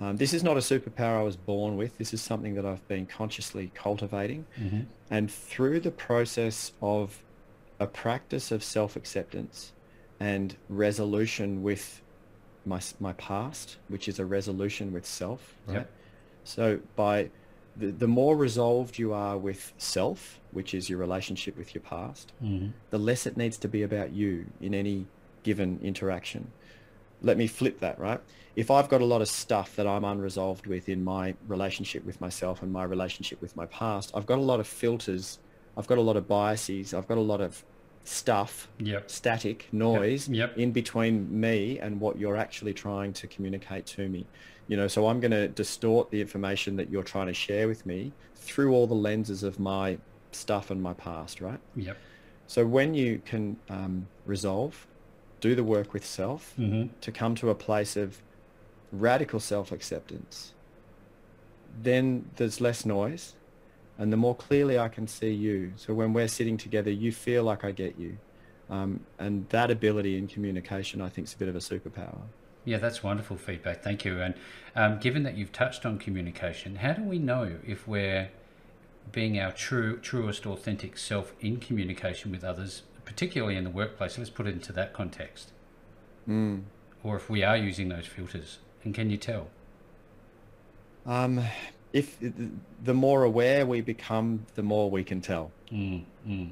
Um, 0.00 0.16
this 0.16 0.32
is 0.32 0.42
not 0.42 0.56
a 0.56 0.60
superpower 0.60 1.18
I 1.18 1.22
was 1.22 1.36
born 1.36 1.76
with. 1.76 1.98
This 1.98 2.14
is 2.14 2.22
something 2.22 2.54
that 2.54 2.64
I've 2.64 2.86
been 2.88 3.06
consciously 3.06 3.70
cultivating. 3.74 4.46
Mm-hmm. 4.58 4.80
And 5.10 5.30
through 5.30 5.80
the 5.80 5.90
process 5.90 6.72
of 6.80 7.22
a 7.78 7.86
practice 7.86 8.50
of 8.50 8.62
self-acceptance 8.62 9.72
and 10.18 10.56
resolution 10.68 11.62
with 11.62 12.02
my, 12.64 12.80
my 12.98 13.12
past, 13.14 13.76
which 13.88 14.08
is 14.08 14.18
a 14.18 14.24
resolution 14.24 14.92
with 14.92 15.04
self, 15.04 15.54
right? 15.66 15.74
Yep. 15.74 15.90
So 16.44 16.80
by 16.96 17.30
the, 17.76 17.88
the 17.90 18.08
more 18.08 18.36
resolved 18.36 18.98
you 18.98 19.12
are 19.12 19.36
with 19.36 19.72
self, 19.76 20.40
which 20.52 20.74
is 20.74 20.88
your 20.88 20.98
relationship 20.98 21.56
with 21.58 21.74
your 21.74 21.82
past, 21.82 22.32
mm-hmm. 22.42 22.68
the 22.90 22.98
less 22.98 23.26
it 23.26 23.36
needs 23.36 23.58
to 23.58 23.68
be 23.68 23.82
about 23.82 24.12
you 24.12 24.46
in 24.60 24.72
any 24.74 25.06
given 25.42 25.78
interaction 25.82 26.52
let 27.22 27.36
me 27.36 27.46
flip 27.46 27.80
that, 27.80 27.98
right? 27.98 28.20
If 28.56 28.70
I've 28.70 28.88
got 28.88 29.00
a 29.00 29.04
lot 29.04 29.22
of 29.22 29.28
stuff 29.28 29.76
that 29.76 29.86
I'm 29.86 30.04
unresolved 30.04 30.66
with 30.66 30.88
in 30.88 31.04
my 31.04 31.34
relationship 31.46 32.04
with 32.04 32.20
myself 32.20 32.62
and 32.62 32.72
my 32.72 32.84
relationship 32.84 33.40
with 33.40 33.56
my 33.56 33.66
past, 33.66 34.10
I've 34.14 34.26
got 34.26 34.38
a 34.38 34.42
lot 34.42 34.60
of 34.60 34.66
filters. 34.66 35.38
I've 35.76 35.86
got 35.86 35.98
a 35.98 36.02
lot 36.02 36.16
of 36.16 36.26
biases. 36.26 36.92
I've 36.92 37.06
got 37.06 37.18
a 37.18 37.22
lot 37.22 37.40
of 37.40 37.64
stuff, 38.04 38.68
yep. 38.78 39.10
static 39.10 39.68
noise 39.72 40.28
yep. 40.28 40.50
Yep. 40.50 40.58
in 40.58 40.72
between 40.72 41.40
me 41.40 41.78
and 41.78 42.00
what 42.00 42.18
you're 42.18 42.36
actually 42.36 42.74
trying 42.74 43.12
to 43.14 43.26
communicate 43.26 43.86
to 43.86 44.08
me. 44.08 44.26
You 44.68 44.76
know, 44.76 44.88
so 44.88 45.08
I'm 45.08 45.20
going 45.20 45.32
to 45.32 45.48
distort 45.48 46.10
the 46.10 46.20
information 46.20 46.76
that 46.76 46.90
you're 46.90 47.02
trying 47.02 47.26
to 47.26 47.34
share 47.34 47.68
with 47.68 47.84
me 47.86 48.12
through 48.36 48.72
all 48.72 48.86
the 48.86 48.94
lenses 48.94 49.42
of 49.42 49.58
my 49.58 49.98
stuff 50.32 50.70
and 50.70 50.82
my 50.82 50.94
past, 50.94 51.40
right? 51.40 51.60
Yep. 51.76 51.96
So 52.46 52.66
when 52.66 52.94
you 52.94 53.20
can 53.24 53.56
um, 53.68 54.08
resolve 54.26 54.86
do 55.40 55.54
the 55.54 55.64
work 55.64 55.92
with 55.92 56.04
self 56.04 56.54
mm-hmm. 56.58 56.88
to 57.00 57.12
come 57.12 57.34
to 57.36 57.50
a 57.50 57.54
place 57.54 57.96
of 57.96 58.20
radical 58.92 59.40
self-acceptance, 59.40 60.52
then 61.82 62.30
there's 62.36 62.60
less 62.60 62.84
noise 62.84 63.34
and 64.00 64.10
the 64.10 64.16
more 64.16 64.34
clearly 64.34 64.78
I 64.78 64.88
can 64.88 65.06
see 65.06 65.30
you. 65.30 65.74
So 65.76 65.92
when 65.92 66.14
we're 66.14 66.26
sitting 66.26 66.56
together, 66.56 66.90
you 66.90 67.12
feel 67.12 67.44
like 67.44 67.64
I 67.64 67.70
get 67.70 67.98
you. 67.98 68.16
Um, 68.70 69.00
and 69.18 69.46
that 69.50 69.70
ability 69.70 70.16
in 70.16 70.26
communication, 70.26 71.02
I 71.02 71.10
think, 71.10 71.26
is 71.26 71.34
a 71.34 71.36
bit 71.36 71.48
of 71.48 71.54
a 71.54 71.58
superpower. 71.58 72.22
Yeah, 72.64 72.78
that's 72.78 73.02
wonderful 73.02 73.36
feedback. 73.36 73.82
Thank 73.82 74.06
you. 74.06 74.18
And 74.22 74.34
um, 74.74 75.00
given 75.00 75.22
that 75.24 75.36
you've 75.36 75.52
touched 75.52 75.84
on 75.84 75.98
communication, 75.98 76.76
how 76.76 76.94
do 76.94 77.02
we 77.02 77.18
know 77.18 77.56
if 77.66 77.86
we're 77.86 78.30
being 79.12 79.38
our 79.38 79.52
true, 79.52 79.98
truest, 79.98 80.46
authentic 80.46 80.96
self 80.96 81.34
in 81.40 81.58
communication 81.58 82.30
with 82.30 82.42
others 82.42 82.82
particularly 83.10 83.56
in 83.56 83.64
the 83.64 83.70
workplace, 83.70 84.16
let's 84.16 84.30
put 84.30 84.46
it 84.46 84.54
into 84.54 84.72
that 84.72 84.92
context. 84.92 85.50
Mm. 86.28 86.62
Or 87.02 87.16
if 87.16 87.28
we 87.28 87.42
are 87.42 87.56
using 87.56 87.88
those 87.88 88.06
filters, 88.06 88.58
and 88.84 88.94
can 88.94 89.10
you 89.10 89.16
tell? 89.16 89.48
Um, 91.04 91.42
if 91.92 92.18
the 92.84 92.94
more 92.94 93.24
aware 93.24 93.66
we 93.66 93.80
become, 93.80 94.46
the 94.54 94.62
more 94.62 94.88
we 94.88 95.02
can 95.02 95.20
tell. 95.20 95.50
Mm, 95.72 96.04
mm. 96.24 96.50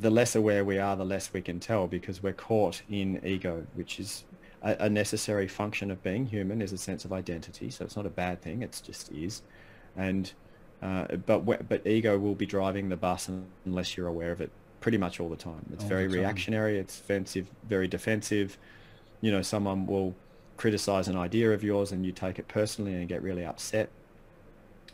The 0.00 0.10
less 0.10 0.34
aware 0.34 0.64
we 0.64 0.78
are, 0.78 0.96
the 0.96 1.04
less 1.04 1.32
we 1.32 1.40
can 1.40 1.60
tell 1.60 1.86
because 1.86 2.24
we're 2.24 2.32
caught 2.32 2.82
in 2.90 3.20
ego, 3.24 3.64
which 3.74 4.00
is 4.00 4.24
a, 4.62 4.76
a 4.80 4.90
necessary 4.90 5.46
function 5.46 5.92
of 5.92 6.02
being 6.02 6.26
human, 6.26 6.60
is 6.60 6.72
a 6.72 6.78
sense 6.78 7.04
of 7.04 7.12
identity. 7.12 7.70
So 7.70 7.84
it's 7.84 7.94
not 7.94 8.06
a 8.06 8.10
bad 8.10 8.42
thing; 8.42 8.62
it 8.62 8.82
just 8.84 9.12
is. 9.12 9.42
And 9.96 10.32
uh, 10.82 11.04
but 11.24 11.68
but 11.68 11.86
ego 11.86 12.18
will 12.18 12.34
be 12.34 12.46
driving 12.46 12.88
the 12.88 12.96
bus 12.96 13.30
unless 13.64 13.96
you're 13.96 14.08
aware 14.08 14.32
of 14.32 14.40
it 14.40 14.50
pretty 14.82 14.98
much 14.98 15.18
all 15.18 15.30
the 15.30 15.36
time. 15.36 15.64
It's 15.72 15.82
all 15.82 15.88
very 15.88 16.08
reactionary. 16.08 16.78
It's 16.78 17.00
offensive, 17.00 17.46
very 17.66 17.88
defensive. 17.88 18.58
You 19.22 19.32
know, 19.32 19.40
someone 19.40 19.86
will 19.86 20.14
criticize 20.56 21.08
an 21.08 21.16
idea 21.16 21.52
of 21.52 21.64
yours 21.64 21.92
and 21.92 22.04
you 22.04 22.12
take 22.12 22.38
it 22.38 22.48
personally 22.48 22.94
and 22.94 23.08
get 23.08 23.22
really 23.22 23.44
upset 23.44 23.88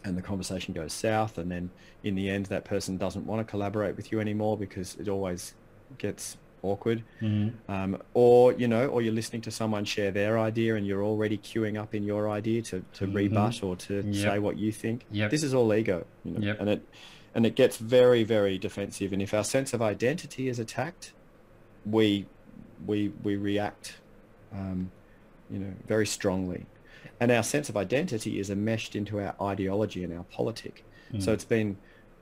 and 0.05 0.17
the 0.17 0.23
conversation 0.23 0.73
goes 0.73 0.93
south 0.93 1.39
and 1.39 1.51
then 1.51 1.71
in 2.05 2.15
the 2.15 2.31
end 2.31 2.47
that 2.47 2.65
person 2.65 2.97
doesn't 2.97 3.27
want 3.27 3.45
to 3.45 3.51
collaborate 3.51 3.97
with 3.97 4.13
you 4.13 4.21
anymore 4.21 4.57
because 4.57 4.97
it 4.97 5.09
always 5.09 5.55
gets 5.99 6.37
awkward 6.63 7.05
mm-hmm. 7.21 7.71
um, 7.71 8.01
or 8.15 8.53
you 8.55 8.67
know 8.67 8.87
or 8.89 9.01
you're 9.01 9.13
listening 9.13 9.41
to 9.43 9.51
someone 9.51 9.85
share 9.85 10.11
their 10.11 10.39
idea 10.39 10.75
and 10.75 10.87
you're 10.87 11.05
already 11.05 11.39
queuing 11.39 11.81
up 11.81 11.95
in 11.95 12.03
your 12.03 12.31
idea 12.31 12.61
to, 12.63 12.83
to 12.93 13.05
mm-hmm. 13.05 13.17
rebut 13.17 13.63
or 13.63 13.77
to 13.77 14.03
yep. 14.03 14.15
say 14.15 14.39
what 14.39 14.59
you 14.59 14.73
think 14.73 15.05
yep. 15.11 15.31
this 15.31 15.43
is 15.43 15.55
all 15.55 15.73
ego 15.73 16.05
you 16.25 16.33
know? 16.33 16.47
yep. 16.47 16.61
and 16.61 16.69
it 16.69 16.89
and 17.39 17.47
it 17.47 17.55
gets 17.55 17.77
very, 17.77 18.25
very 18.25 18.59
defensive. 18.59 19.13
And 19.13 19.23
if 19.23 19.33
our 19.33 19.45
sense 19.45 19.73
of 19.73 19.81
identity 19.81 20.49
is 20.49 20.59
attacked, 20.59 21.13
we 21.87 22.27
we 22.85 23.13
we 23.23 23.37
react, 23.37 23.99
um, 24.53 24.91
you 25.49 25.61
know, 25.61 25.73
very 25.87 26.05
strongly. 26.05 26.67
And 27.21 27.31
our 27.31 27.45
sense 27.45 27.69
of 27.69 27.77
identity 27.77 28.41
is 28.41 28.51
enmeshed 28.51 28.97
into 28.97 29.21
our 29.21 29.37
ideology 29.41 30.03
and 30.03 30.13
our 30.19 30.25
politic. 30.25 30.85
Mm. 31.13 31.23
So 31.23 31.33
it's 31.33 31.45
been, 31.45 31.77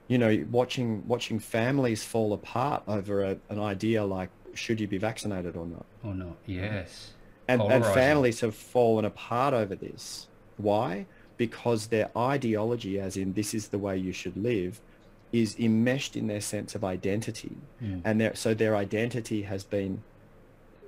you 0.07 0.18
know, 0.18 0.44
watching 0.50 1.02
watching 1.09 1.38
families 1.38 2.05
fall 2.05 2.35
apart 2.35 2.83
over 2.87 3.22
a, 3.22 3.38
an 3.48 3.59
idea 3.59 4.05
like 4.05 4.29
should 4.52 4.79
you 4.79 4.87
be 4.87 4.98
vaccinated 4.98 5.57
or 5.57 5.64
not? 5.64 5.87
Or 6.05 6.14
not? 6.14 6.37
Yes. 6.44 7.14
And, 7.48 7.62
and 7.62 7.83
families 7.87 8.40
have 8.40 8.55
fallen 8.55 9.07
apart 9.07 9.55
over 9.55 9.74
this. 9.74 10.29
Why? 10.59 11.07
Because 11.38 11.87
their 11.87 12.11
ideology, 12.14 13.00
as 13.00 13.16
in 13.16 13.33
this 13.33 13.55
is 13.55 13.68
the 13.68 13.79
way 13.79 13.96
you 13.96 14.12
should 14.12 14.37
live, 14.37 14.83
is 15.32 15.56
enmeshed 15.58 16.16
in 16.16 16.26
their 16.26 16.40
sense 16.40 16.74
of 16.74 16.84
identity, 16.84 17.56
mm. 17.82 18.00
and 18.04 18.20
their, 18.20 18.34
so 18.34 18.54
their 18.54 18.76
identity 18.76 19.42
has 19.42 19.64
been 19.64 20.02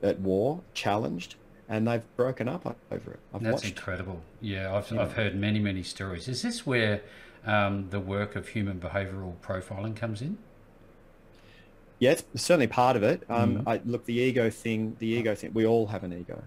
at 0.03 0.21
war, 0.21 0.61
challenged, 0.75 1.35
and 1.69 1.87
they've 1.87 2.17
broken 2.17 2.49
up 2.49 2.77
over 2.91 3.13
it. 3.13 3.21
I've 3.35 3.43
That's 3.43 3.55
watched. 3.63 3.77
incredible. 3.77 4.23
Yeah, 4.41 4.75
I've, 4.75 4.91
yeah. 4.91 5.03
I've 5.03 5.13
heard 5.13 5.35
many, 5.35 5.59
many 5.59 5.83
stories. 5.83 6.29
Is 6.29 6.43
this 6.43 6.65
where 6.65 7.03
um, 7.45 7.91
the 7.91 8.01
work 8.01 8.37
of 8.37 8.49
human 8.49 8.81
behavioural 8.81 9.35
profiling 9.43 9.95
comes 9.95 10.23
in? 10.23 10.39
Yeah, 11.99 12.13
it's 12.13 12.25
certainly 12.37 12.69
part 12.69 12.97
of 12.97 13.03
it. 13.03 13.25
Um, 13.29 13.59
mm. 13.59 13.63
I, 13.67 13.81
look, 13.85 14.05
the 14.05 14.15
ego 14.15 14.51
thing, 14.51 14.97
the 14.99 15.09
ego 15.09 15.35
thing, 15.35 15.53
we 15.53 15.67
all 15.67 15.89
have 15.89 16.05
an 16.05 16.13
ego. 16.13 16.45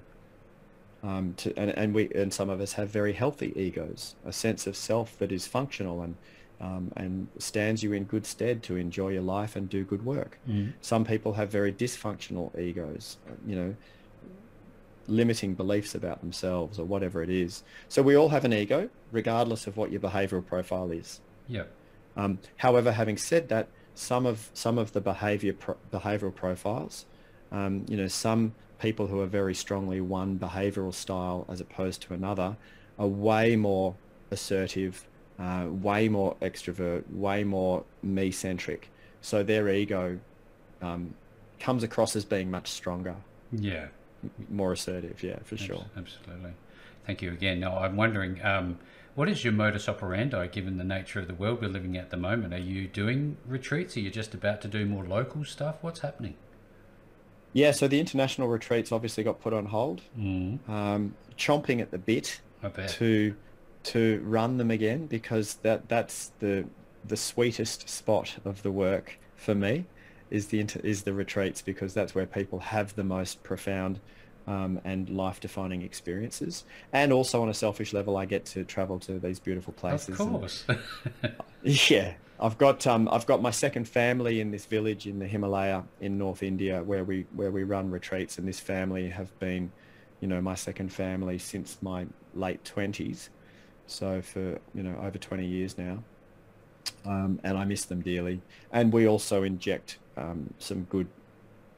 Um, 1.04 1.34
to, 1.38 1.58
and, 1.58 1.71
and 1.71 1.93
we 1.95 2.12
and 2.13 2.32
some 2.32 2.49
of 2.49 2.62
us 2.62 2.73
have 2.73 2.89
very 2.89 3.13
healthy 3.13 3.51
egos, 3.56 4.15
a 4.23 4.32
sense 4.32 4.67
of 4.67 4.75
self 4.75 5.17
that 5.17 5.32
is 5.32 5.47
functional 5.47 6.01
and 6.04 6.15
um, 6.62 6.91
and 6.95 7.28
stands 7.39 7.82
you 7.82 7.91
in 7.91 8.04
good 8.04 8.26
stead 8.26 8.62
to 8.63 8.76
enjoy 8.78 9.10
your 9.10 9.24
life 9.24 9.56
and 9.56 9.67
do 9.67 9.84
good 9.84 10.06
work. 10.06 10.39
Mm. 10.47 10.74
Some 10.82 11.04
people 11.04 11.34
have 11.34 11.50
very 11.50 11.74
dysfunctional 11.74 12.58
egos, 12.58 13.17
you 13.47 13.56
know, 13.56 13.76
limiting 15.08 15.56
beliefs 15.56 15.95
about 15.95 16.21
themselves 16.21 16.80
or 16.80 16.86
whatever 16.86 17.24
it 17.24 17.30
is. 17.30 17.63
So 17.89 18.04
we 18.04 18.15
all 18.15 18.30
have 18.30 18.45
an 18.45 18.54
ego, 18.54 18.89
regardless 19.12 19.65
of 19.65 19.76
what 19.76 19.91
your 19.91 20.00
behavioural 20.00 20.45
profile 20.45 20.91
is. 20.91 21.19
Yeah. 21.47 21.63
Um, 22.15 22.39
however, 22.58 22.91
having 22.91 23.17
said 23.17 23.50
that, 23.50 23.67
some 23.95 24.26
of 24.26 24.50
some 24.54 24.78
of 24.78 24.93
the 24.93 25.02
behaviour 25.02 25.54
pro- 25.54 25.78
behavioural 25.91 26.34
profiles, 26.34 27.06
um, 27.52 27.86
you 27.89 27.97
know, 27.97 28.08
some 28.08 28.54
people 28.80 29.08
who 29.08 29.19
are 29.19 29.28
very 29.28 29.54
strongly 29.54 30.00
one 30.00 30.39
behavioural 30.39 30.93
style 30.93 31.45
as 31.50 31.60
opposed 31.60 32.02
to 32.04 32.13
another, 32.13 32.56
are 32.97 33.08
way 33.08 33.56
more 33.56 33.95
assertive, 34.30 35.06
uh, 35.41 35.65
way 35.67 36.08
more 36.08 36.36
extrovert, 36.41 37.04
way 37.12 37.43
more 37.43 37.84
me-centric. 38.04 38.89
So 39.21 39.43
their 39.43 39.67
ego 39.69 40.19
um, 40.82 41.13
comes 41.60 41.84
across 41.84 42.15
as 42.15 42.25
being 42.25 42.51
much 42.51 42.67
stronger. 42.67 43.15
Yeah, 43.51 43.88
more 44.49 44.73
assertive. 44.73 45.23
Yeah, 45.23 45.39
for 45.43 45.58
sure. 45.58 45.86
Absolutely. 45.97 46.51
Thank 47.06 47.21
you 47.21 47.32
again. 47.32 47.60
Now, 47.60 47.77
I'm 47.80 47.95
wondering, 47.95 48.43
um, 48.45 48.77
what 49.15 49.27
is 49.27 49.43
your 49.43 49.54
modus 49.54 49.89
operandi 49.89 50.47
given 50.47 50.77
the 50.77 50.84
nature 50.84 51.19
of 51.19 51.27
the 51.27 51.34
world 51.34 51.62
we're 51.62 51.69
living 51.69 51.97
at 51.97 52.12
the 52.12 52.17
moment? 52.17 52.54
Are 52.54 52.60
you 52.60 52.88
doing 52.88 53.38
retreats? 53.47 53.97
Are 53.97 54.01
you 54.01 54.12
just 54.12 54.34
about 54.34 54.62
to 54.62 54.67
do 54.67 54.86
more 54.86 55.04
local 55.04 55.43
stuff? 55.43 55.77
What's 55.82 56.01
happening? 56.01 56.36
Yeah, 57.54 57.71
so 57.71 57.88
the 57.88 57.99
international 57.99 58.47
retreats 58.47 58.91
obviously 58.91 59.23
got 59.23 59.41
put 59.41 59.54
on 59.54 59.65
hold. 59.65 60.01
Mm. 60.17 60.69
Um, 60.69 61.15
chomping 61.36 61.82
at 61.82 61.91
the 61.91 61.97
bit 61.97 62.39
to 62.89 63.36
to 63.84 64.22
run 64.24 64.58
them 64.58 64.72
again 64.72 65.08
because 65.08 65.56
that 65.56 65.89
that's 65.89 66.32
the 66.39 66.65
the 67.06 67.17
sweetest 67.17 67.89
spot 67.89 68.38
of 68.46 68.62
the 68.62 68.72
work 68.72 69.17
for 69.36 69.56
me 69.56 69.86
is 70.30 70.48
the 70.48 70.65
is 70.84 71.04
the 71.04 71.13
retreats 71.13 71.62
because 71.62 71.94
that's 71.94 72.15
where 72.15 72.26
people 72.26 72.60
have 72.60 72.96
the 72.96 73.04
most 73.04 73.44
profound 73.44 74.00
um, 74.48 74.80
and 74.84 75.10
life-defining 75.10 75.82
experiences. 75.82 76.65
And 76.94 77.13
also 77.13 77.41
on 77.41 77.50
a 77.50 77.54
selfish 77.54 77.94
level, 77.94 78.17
I 78.17 78.26
get 78.26 78.46
to 78.48 78.63
travel 78.63 79.00
to 79.00 79.20
these 79.20 79.39
beautiful 79.39 79.74
places. 79.74 80.20
Of 80.20 80.30
course. 80.30 80.65
And, 80.67 81.36
yeah, 81.63 82.13
I've 82.39 82.58
got 82.58 82.88
um, 82.88 83.08
I've 83.12 83.26
got 83.26 83.41
my 83.41 83.52
second 83.52 83.88
family 83.88 84.41
in 84.41 84.52
this 84.52 84.65
village 84.65 85.06
in 85.06 85.20
the 85.20 85.28
Himalaya 85.28 85.84
in 86.00 86.17
North 86.17 86.41
India 86.41 86.82
where 86.84 87.04
we 87.04 87.26
where 87.36 87.52
we 87.52 87.63
run 87.63 87.91
retreats, 87.91 88.38
and 88.38 88.48
this 88.48 88.60
family 88.60 89.10
have 89.10 89.38
been, 89.39 89.72
you 90.22 90.28
know, 90.28 90.41
my 90.41 90.56
second 90.56 90.91
family 90.91 91.38
since 91.38 91.78
my 91.82 92.08
late 92.34 92.63
twenties. 92.65 93.30
So 93.91 94.21
for 94.21 94.60
you 94.73 94.84
know 94.84 94.95
over 95.01 95.17
20 95.17 95.45
years 95.45 95.77
now, 95.77 96.04
um, 97.06 97.39
and 97.43 97.58
I 97.58 97.65
miss 97.65 97.86
them 97.86 98.01
dearly. 98.01 98.41
And 98.71 98.91
we 98.91 99.08
also 99.08 99.43
inject 99.43 99.97
um, 100.17 100.54
some 100.60 100.84
good 100.84 101.08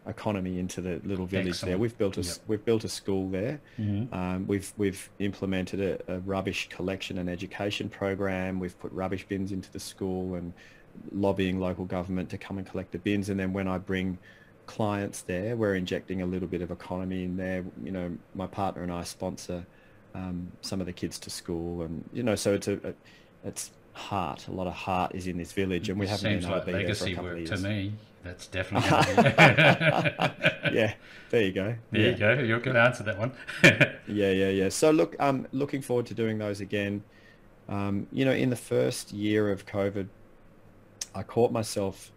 economy 0.06 0.60
into 0.60 0.82
the 0.82 1.00
little 1.06 1.26
village 1.26 1.50
Excellent. 1.50 1.72
there. 1.72 1.78
We've 1.78 1.98
built 1.98 2.18
a 2.18 2.22
yep. 2.22 2.38
we've 2.48 2.64
built 2.64 2.84
a 2.84 2.90
school 2.90 3.30
there. 3.30 3.62
Mm-hmm. 3.80 4.14
Um, 4.14 4.48
we've 4.48 4.72
we've 4.78 5.10
implemented 5.20 5.82
a, 5.82 6.14
a, 6.16 6.20
rubbish 6.20 6.70
collection 6.70 7.18
and 7.18 7.30
education 7.30 7.90
program. 7.90 8.60
We've 8.60 8.78
put 8.80 8.92
rubbish 8.92 9.26
bins 9.28 9.52
into 9.52 9.72
the 9.72 9.80
school 9.80 10.36
and 10.36 10.54
lobbying 11.12 11.60
local 11.60 11.86
government 11.86 12.30
to 12.30 12.38
come 12.38 12.58
and 12.58 12.68
collect 12.68 12.92
the 12.92 13.00
bins. 13.00 13.30
And 13.30 13.40
then 13.40 13.54
when 13.54 13.68
I 13.68 13.78
bring 13.78 14.18
clients 14.68 15.22
there, 15.22 15.56
we're 15.56 15.76
injecting 15.76 16.22
a 16.22 16.26
little 16.26 16.48
bit 16.48 16.62
of 16.62 16.70
economy 16.70 17.24
in 17.24 17.38
there. 17.38 17.66
You 17.84 17.92
know, 17.92 18.18
my 18.36 18.48
partner 18.48 18.84
and 18.84 18.92
I 18.92 19.04
sponsor 19.04 19.66
um, 20.14 20.52
some 20.62 20.80
of 20.80 20.86
the 20.86 20.94
kids 20.94 21.20
to 21.20 21.30
school, 21.30 21.82
and 21.84 22.04
you 22.14 22.24
know, 22.24 22.36
so 22.36 22.54
it's 22.54 22.68
a, 22.68 22.74
a 22.74 22.94
it's 23.44 23.72
heart. 23.94 24.48
A 24.48 24.52
lot 24.52 24.68
of 24.68 24.74
heart 24.74 25.16
is 25.16 25.28
in 25.28 25.38
this 25.38 25.52
village, 25.52 25.90
and 25.90 26.00
we 26.00 26.08
haven't 26.08 26.30
Seems 26.30 26.46
been 26.46 26.52
able 26.52 26.58
like 26.58 26.66
to 26.66 26.72
be 26.72 26.78
legacy 26.78 27.14
there 27.14 27.16
for 27.16 27.22
a 27.22 27.24
work 27.24 27.34
of 27.34 27.40
years. 27.40 27.62
to 27.62 27.68
me. 27.68 27.94
That's 28.24 28.48
definitely. 28.48 28.90
yeah, 30.74 30.94
there 31.30 31.42
you 31.42 31.52
go. 31.52 31.76
There 31.92 32.02
yeah. 32.02 32.10
you 32.10 32.16
go. 32.16 32.34
You're 32.34 32.60
going 32.62 32.76
to 32.76 32.82
answer 32.82 33.04
that 33.04 33.20
one. 33.20 33.34
yeah, 33.64 33.92
yeah, 34.08 34.50
yeah. 34.50 34.70
So 34.70 34.92
look, 34.92 35.16
um, 35.20 35.46
looking 35.52 35.82
forward 35.82 36.06
to 36.08 36.14
doing 36.14 36.38
those 36.38 36.62
again. 36.62 37.04
Um, 37.68 38.08
you 38.12 38.24
know, 38.24 38.32
in 38.32 38.50
the 38.50 38.56
first 38.56 39.12
year 39.12 39.52
of 39.52 39.66
COVID, 39.66 40.08
I 41.14 41.24
caught 41.24 41.52
myself 41.52 42.12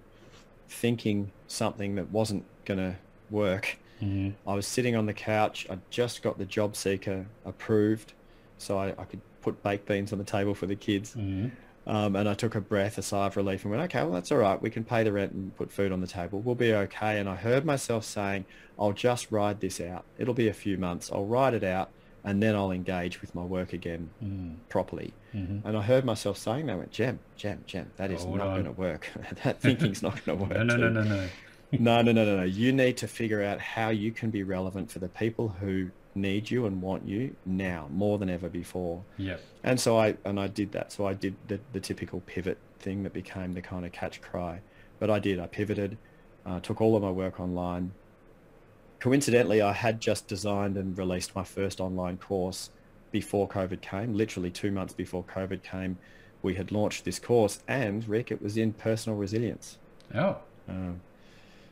thinking 0.69 1.33
something 1.49 1.97
that 1.97 2.11
wasn't 2.11 2.45
going 2.65 2.79
to 2.79 2.97
work. 3.31 3.79
Mm-hmm. 4.03 4.49
I 4.49 4.55
was 4.55 4.67
sitting 4.67 4.97
on 4.97 5.07
the 5.07 5.15
couch. 5.15 5.67
I 5.71 5.79
just 5.91 6.23
got 6.23 6.39
the 6.39 6.45
job 6.45 6.77
seeker 6.77 7.27
approved, 7.45 8.13
so 8.59 8.79
I, 8.79 8.89
I 8.99 9.05
could 9.05 9.21
put 9.43 9.63
baked 9.63 9.87
beans 9.87 10.13
on 10.13 10.19
the 10.19 10.25
table 10.25 10.55
for 10.55 10.67
the 10.67 10.77
kids. 10.77 11.15
Mm-hmm. 11.15 11.49
Um, 11.89 12.17
and 12.17 12.29
I 12.29 12.35
took 12.35 12.57
a 12.57 12.61
breath, 12.61 12.99
a 12.99 13.03
sigh 13.03 13.27
of 13.27 13.37
relief 13.37 13.63
and 13.63 13.71
went, 13.71 13.83
okay, 13.85 14.03
well, 14.03 14.11
that's 14.11 14.33
all 14.33 14.39
right. 14.39 14.61
We 14.61 14.71
can 14.71 14.83
pay 14.83 15.05
the 15.05 15.13
rent 15.13 15.33
and 15.33 15.55
put 15.55 15.71
food 15.71 15.93
on 15.93 16.01
the 16.01 16.09
table. 16.09 16.41
We'll 16.41 16.57
be 16.57 16.75
okay. 16.75 17.21
And 17.21 17.29
I 17.29 17.37
heard 17.37 17.65
myself 17.65 18.05
saying, 18.05 18.45
I'll 18.77 18.93
just 18.93 19.31
ride 19.31 19.61
this 19.61 19.81
out. 19.81 20.05
It'll 20.19 20.35
be 20.35 20.49
a 20.49 20.53
few 20.53 20.79
months. 20.79 21.13
I'll 21.13 21.27
ride 21.27 21.55
it 21.55 21.63
out 21.63 21.91
and 22.25 22.43
then 22.43 22.57
I'll 22.57 22.73
engage 22.73 23.21
with 23.21 23.37
my 23.37 23.45
work 23.45 23.73
again 23.73 24.11
mm. 24.23 24.57
properly. 24.69 25.15
Mm-hmm. 25.33 25.67
And 25.67 25.77
I 25.77 25.83
heard 25.83 26.05
myself 26.05 26.37
saying 26.37 26.67
that, 26.67 26.73
I 26.73 26.77
went, 26.77 26.91
Jem, 26.91 27.21
Jem, 27.37 27.63
Jem, 27.67 27.93
that 27.99 28.11
is 28.11 28.25
not 28.27 28.39
going 28.39 28.65
to 28.65 28.73
work. 28.73 29.09
that 29.45 29.61
thinking's 29.61 30.03
not 30.03 30.25
going 30.25 30.37
to 30.37 30.45
work. 30.45 30.53
no, 30.53 30.65
no, 30.65 30.77
no, 30.77 30.89
no, 30.89 31.03
no. 31.05 31.29
No, 31.73 32.03
no, 32.03 32.13
no, 32.13 32.25
no, 32.25 32.37
no. 32.39 32.43
You 32.43 32.73
need 32.73 32.97
to 32.99 33.09
figure 33.09 33.43
out 33.43 33.61
how 33.61 33.91
you 33.91 34.13
can 34.13 34.31
be 34.31 34.43
relevant 34.43 34.91
for 34.91 34.99
the 34.99 35.09
people 35.09 35.49
who 35.61 35.91
need 36.15 36.51
you 36.51 36.67
and 36.67 36.81
want 36.81 37.07
you 37.07 37.37
now 37.45 37.89
more 37.91 38.19
than 38.19 38.31
ever 38.31 38.49
before. 38.49 39.03
Yeah. 39.19 39.37
And 39.63 39.79
so 39.79 39.99
I 39.99 40.17
and 40.25 40.41
I 40.41 40.47
did 40.47 40.73
that. 40.73 40.93
So 40.93 41.07
I 41.07 41.15
did 41.15 41.37
the, 41.49 41.61
the 41.73 41.81
typical 41.81 42.21
pivot 42.21 42.59
thing 42.79 43.03
that 43.03 43.13
became 43.13 43.53
the 43.53 43.63
kind 43.63 43.85
of 43.85 43.93
catch 43.93 44.21
cry. 44.21 44.61
But 44.99 45.11
I 45.11 45.19
did. 45.19 45.39
I 45.39 45.47
pivoted, 45.47 45.99
uh, 46.47 46.61
took 46.61 46.81
all 46.81 46.97
of 46.97 47.03
my 47.03 47.11
work 47.11 47.39
online. 47.39 47.93
Coincidentally, 48.99 49.61
I 49.61 49.73
had 49.73 50.01
just 50.01 50.27
designed 50.27 50.79
and 50.79 50.97
released 50.97 51.37
my 51.37 51.45
first 51.45 51.81
online 51.81 52.17
course 52.17 52.71
before 53.11 53.47
COVID 53.47 53.83
came. 53.83 54.15
Literally 54.15 54.51
two 54.51 54.71
months 54.71 54.95
before 54.95 55.23
COVID 55.23 55.63
came, 55.63 55.99
we 56.43 56.55
had 56.55 56.73
launched 56.73 57.05
this 57.05 57.19
course, 57.19 57.63
and 57.69 58.09
Rick, 58.09 58.31
it 58.31 58.41
was 58.41 58.57
in 58.57 58.73
personal 58.73 59.19
resilience. 59.19 59.79
Oh. 60.15 60.39
Um, 60.69 61.01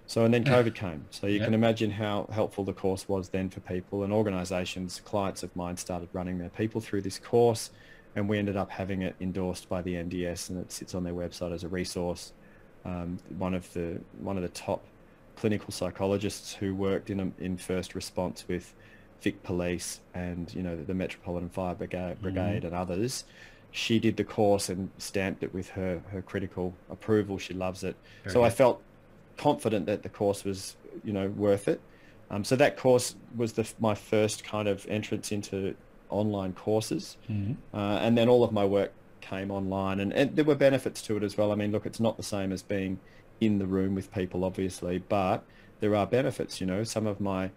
so, 0.06 0.24
and 0.24 0.34
then 0.34 0.44
COVID 0.44 0.74
came. 0.74 1.06
So 1.10 1.26
you 1.26 1.38
yep. 1.38 1.46
can 1.46 1.54
imagine 1.54 1.90
how 1.90 2.28
helpful 2.30 2.64
the 2.64 2.74
course 2.74 3.08
was 3.08 3.30
then 3.30 3.48
for 3.48 3.60
people 3.60 4.04
and 4.04 4.12
organizations, 4.12 5.00
clients 5.04 5.42
of 5.42 5.54
mine 5.56 5.76
started 5.76 6.08
running 6.12 6.38
their 6.38 6.50
people 6.50 6.80
through 6.80 7.02
this 7.02 7.18
course 7.18 7.70
and 8.16 8.28
we 8.28 8.38
ended 8.38 8.56
up 8.56 8.70
having 8.70 9.02
it 9.02 9.16
endorsed 9.20 9.68
by 9.68 9.82
the 9.82 9.94
NDS 9.94 10.50
and 10.50 10.60
it 10.60 10.70
sits 10.70 10.94
on 10.94 11.04
their 11.04 11.14
website 11.14 11.52
as 11.52 11.64
a 11.64 11.68
resource. 11.68 12.32
Um, 12.84 13.18
one 13.38 13.54
of 13.54 13.72
the 13.72 14.00
one 14.20 14.36
of 14.36 14.42
the 14.42 14.50
top 14.50 14.84
clinical 15.36 15.72
psychologists 15.72 16.52
who 16.54 16.74
worked 16.74 17.10
in 17.10 17.32
in 17.38 17.56
first 17.56 17.94
response 17.94 18.44
with 18.46 18.74
Vic 19.22 19.42
Police 19.42 20.00
and 20.14 20.52
you 20.54 20.62
know 20.62 20.76
the 20.76 20.94
Metropolitan 20.94 21.48
Fire 21.48 21.74
Brigade, 21.74 22.20
Brigade 22.20 22.62
mm. 22.62 22.66
and 22.66 22.74
others. 22.74 23.24
She 23.70 23.98
did 23.98 24.16
the 24.16 24.22
course 24.22 24.68
and 24.68 24.90
stamped 24.98 25.42
it 25.42 25.52
with 25.52 25.70
her 25.70 26.02
her 26.12 26.22
critical 26.22 26.74
approval. 26.90 27.38
She 27.38 27.54
loves 27.54 27.82
it. 27.82 27.96
Very 28.22 28.34
so 28.34 28.40
good. 28.40 28.46
I 28.46 28.50
felt 28.50 28.82
confident 29.36 29.86
that 29.86 30.02
the 30.02 30.08
course 30.08 30.44
was, 30.44 30.76
you 31.04 31.12
know, 31.12 31.28
worth 31.28 31.68
it. 31.68 31.80
Um, 32.30 32.44
so 32.44 32.56
that 32.56 32.76
course 32.76 33.14
was 33.36 33.52
the, 33.52 33.70
my 33.78 33.94
first 33.94 34.44
kind 34.44 34.68
of 34.68 34.86
entrance 34.88 35.32
into 35.32 35.74
online 36.08 36.52
courses. 36.52 37.16
Mm-hmm. 37.30 37.54
Uh, 37.76 37.98
and 37.98 38.16
then 38.16 38.28
all 38.28 38.44
of 38.44 38.52
my 38.52 38.64
work 38.64 38.92
came 39.20 39.50
online 39.50 40.00
and, 40.00 40.12
and 40.12 40.36
there 40.36 40.44
were 40.44 40.54
benefits 40.54 41.00
to 41.02 41.16
it 41.16 41.22
as 41.22 41.36
well. 41.36 41.52
I 41.52 41.54
mean, 41.54 41.72
look, 41.72 41.86
it's 41.86 42.00
not 42.00 42.16
the 42.16 42.22
same 42.22 42.52
as 42.52 42.62
being 42.62 42.98
in 43.40 43.58
the 43.58 43.66
room 43.66 43.94
with 43.94 44.12
people, 44.12 44.44
obviously, 44.44 44.98
but 44.98 45.44
there 45.80 45.94
are 45.94 46.06
benefits, 46.06 46.60
you 46.60 46.66
know, 46.66 46.84
some 46.84 47.06
of 47.06 47.20
my 47.20 47.50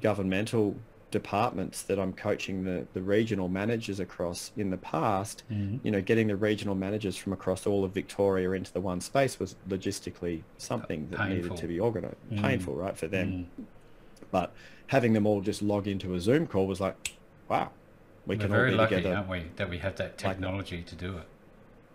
governmental 0.00 0.76
departments 1.14 1.82
that 1.82 1.96
I'm 2.00 2.12
coaching 2.12 2.64
the, 2.64 2.84
the 2.92 3.00
regional 3.00 3.48
managers 3.48 4.00
across 4.00 4.50
in 4.56 4.68
the 4.68 4.76
past, 4.76 5.44
mm-hmm. 5.48 5.76
you 5.84 5.92
know, 5.92 6.00
getting 6.00 6.26
the 6.26 6.34
regional 6.34 6.74
managers 6.74 7.16
from 7.16 7.32
across 7.32 7.68
all 7.68 7.84
of 7.84 7.92
Victoria 7.92 8.50
into 8.50 8.72
the 8.72 8.80
one 8.80 9.00
space 9.00 9.38
was 9.38 9.54
logistically 9.68 10.42
something 10.58 11.06
that 11.10 11.20
Painful. 11.20 11.36
needed 11.36 11.56
to 11.56 11.68
be 11.68 11.78
organized. 11.78 12.16
Mm. 12.32 12.42
Painful, 12.42 12.74
right, 12.74 12.96
for 12.96 13.06
them. 13.06 13.46
Mm. 13.60 13.64
But 14.32 14.52
having 14.88 15.12
them 15.12 15.24
all 15.24 15.40
just 15.40 15.62
log 15.62 15.86
into 15.86 16.14
a 16.14 16.20
Zoom 16.20 16.48
call 16.48 16.66
was 16.66 16.80
like, 16.80 17.12
wow, 17.48 17.70
we 18.26 18.34
We're 18.34 18.42
can 18.42 18.52
all 18.56 18.64
be 18.64 18.72
lucky, 18.72 18.96
together. 18.96 19.16
aren't 19.18 19.28
we, 19.28 19.44
that 19.54 19.70
we 19.70 19.78
have 19.78 19.94
that 19.96 20.18
technology 20.18 20.78
like, 20.78 20.86
to 20.86 20.96
do 20.96 21.18
it. 21.18 21.28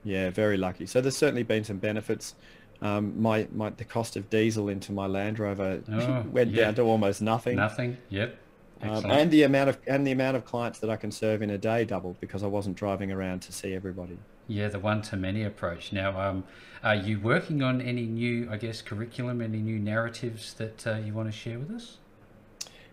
Yeah, 0.06 0.30
very 0.30 0.56
lucky. 0.56 0.86
So 0.86 1.02
there's 1.02 1.18
certainly 1.18 1.44
been 1.44 1.66
some 1.66 1.78
benefits. 1.78 2.36
Um, 2.82 3.22
my, 3.22 3.50
my 3.54 3.72
the 3.72 3.84
cost 3.84 4.16
of 4.16 4.30
diesel 4.30 4.70
into 4.70 4.94
my 4.94 5.08
Land 5.08 5.40
Rover 5.40 5.82
oh, 5.92 6.22
went 6.32 6.52
yeah. 6.52 6.64
down 6.64 6.76
to 6.76 6.84
almost 6.84 7.22
nothing. 7.22 7.58
Nothing. 7.58 7.98
Yep. 8.08 8.38
Um, 8.82 9.12
and 9.12 9.30
the 9.30 9.44
amount 9.44 9.70
of 9.70 9.78
and 9.88 10.08
the 10.08 10.12
amount 10.12 10.38
of 10.38 10.46
clients 10.46 10.80
that 10.80 10.90
I 10.90 10.96
can 10.96 11.12
serve 11.12 11.42
in 11.42 11.50
a 11.50 11.58
day 11.58 11.84
doubled 11.84 12.20
because 12.22 12.44
I 12.44 12.48
wasn't 12.48 12.78
driving 12.78 13.12
around 13.12 13.42
to 13.42 13.52
see 13.52 13.74
everybody. 13.74 14.18
Yeah, 14.48 14.70
the 14.70 14.80
one 14.80 15.02
to 15.04 15.18
many 15.18 15.44
approach. 15.44 15.92
Now, 15.94 16.20
um, 16.20 16.44
are 16.84 16.96
you 16.96 17.20
working 17.20 17.62
on 17.62 17.82
any 17.82 18.06
new, 18.06 18.48
I 18.50 18.58
guess, 18.58 18.82
curriculum, 18.82 19.42
any 19.42 19.60
new 19.60 19.78
narratives 19.78 20.54
that 20.56 20.88
uh, 20.88 20.96
you 20.96 21.14
want 21.14 21.32
to 21.32 21.38
share 21.38 21.60
with 21.60 21.72
us? 21.72 21.98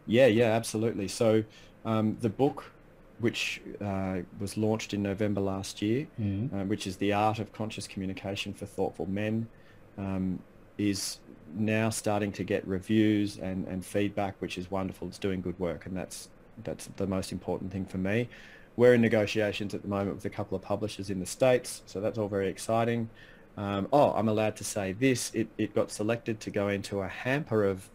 Yeah, 0.07 0.27
yeah, 0.27 0.51
absolutely. 0.51 1.09
So 1.09 1.45
um, 1.85 2.19
the 2.21 2.29
book, 2.29 2.73
which 3.21 3.63
uh, 3.81 4.19
was 4.39 4.57
launched 4.57 4.93
in 4.93 5.03
November 5.03 5.41
last 5.41 5.81
year, 5.81 6.07
mm. 6.21 6.53
uh, 6.53 6.65
which 6.65 6.87
is 6.87 6.97
the 6.97 7.13
art 7.13 7.39
of 7.39 7.53
conscious 7.53 7.87
communication 7.87 8.53
for 8.53 8.67
thoughtful 8.67 9.07
men, 9.07 9.49
um, 9.97 10.41
is 10.79 11.19
now 11.55 11.91
starting 11.91 12.33
to 12.33 12.45
get 12.45 12.67
reviews 12.67 13.39
and, 13.39 13.67
and 13.67 13.85
feedback, 13.85 14.35
which 14.41 14.59
is 14.59 14.71
wonderful. 14.71 15.09
It's 15.09 15.19
doing 15.19 15.41
good 15.41 15.59
work, 15.59 15.87
and 15.87 15.97
that's 15.97 16.29
that's 16.65 16.89
the 16.97 17.07
most 17.07 17.33
important 17.33 17.71
thing 17.71 17.85
for 17.85 17.99
me. 17.99 18.29
We're 18.77 18.95
in 18.95 19.01
negotiations 19.01 19.75
at 19.75 19.83
the 19.83 19.89
moment 19.89 20.17
with 20.17 20.25
a 20.25 20.31
couple 20.31 20.57
of 20.57 20.63
publishers 20.63 21.11
in 21.11 21.21
the 21.21 21.27
States, 21.27 21.83
so 21.87 22.01
that's 22.01 22.19
all 22.19 22.29
very 22.29 22.49
exciting. 22.49 23.09
Um, 23.57 23.89
oh, 23.93 24.13
I'm 24.13 24.29
allowed 24.29 24.57
to 24.57 24.65
say 24.65 24.93
this. 24.93 25.31
It, 25.35 25.49
it 25.57 25.75
got 25.75 25.91
selected 25.91 26.41
to 26.41 26.51
go 26.51 26.69
into 26.69 27.01
a 27.01 27.09
hamper 27.09 27.65
of 27.65 27.89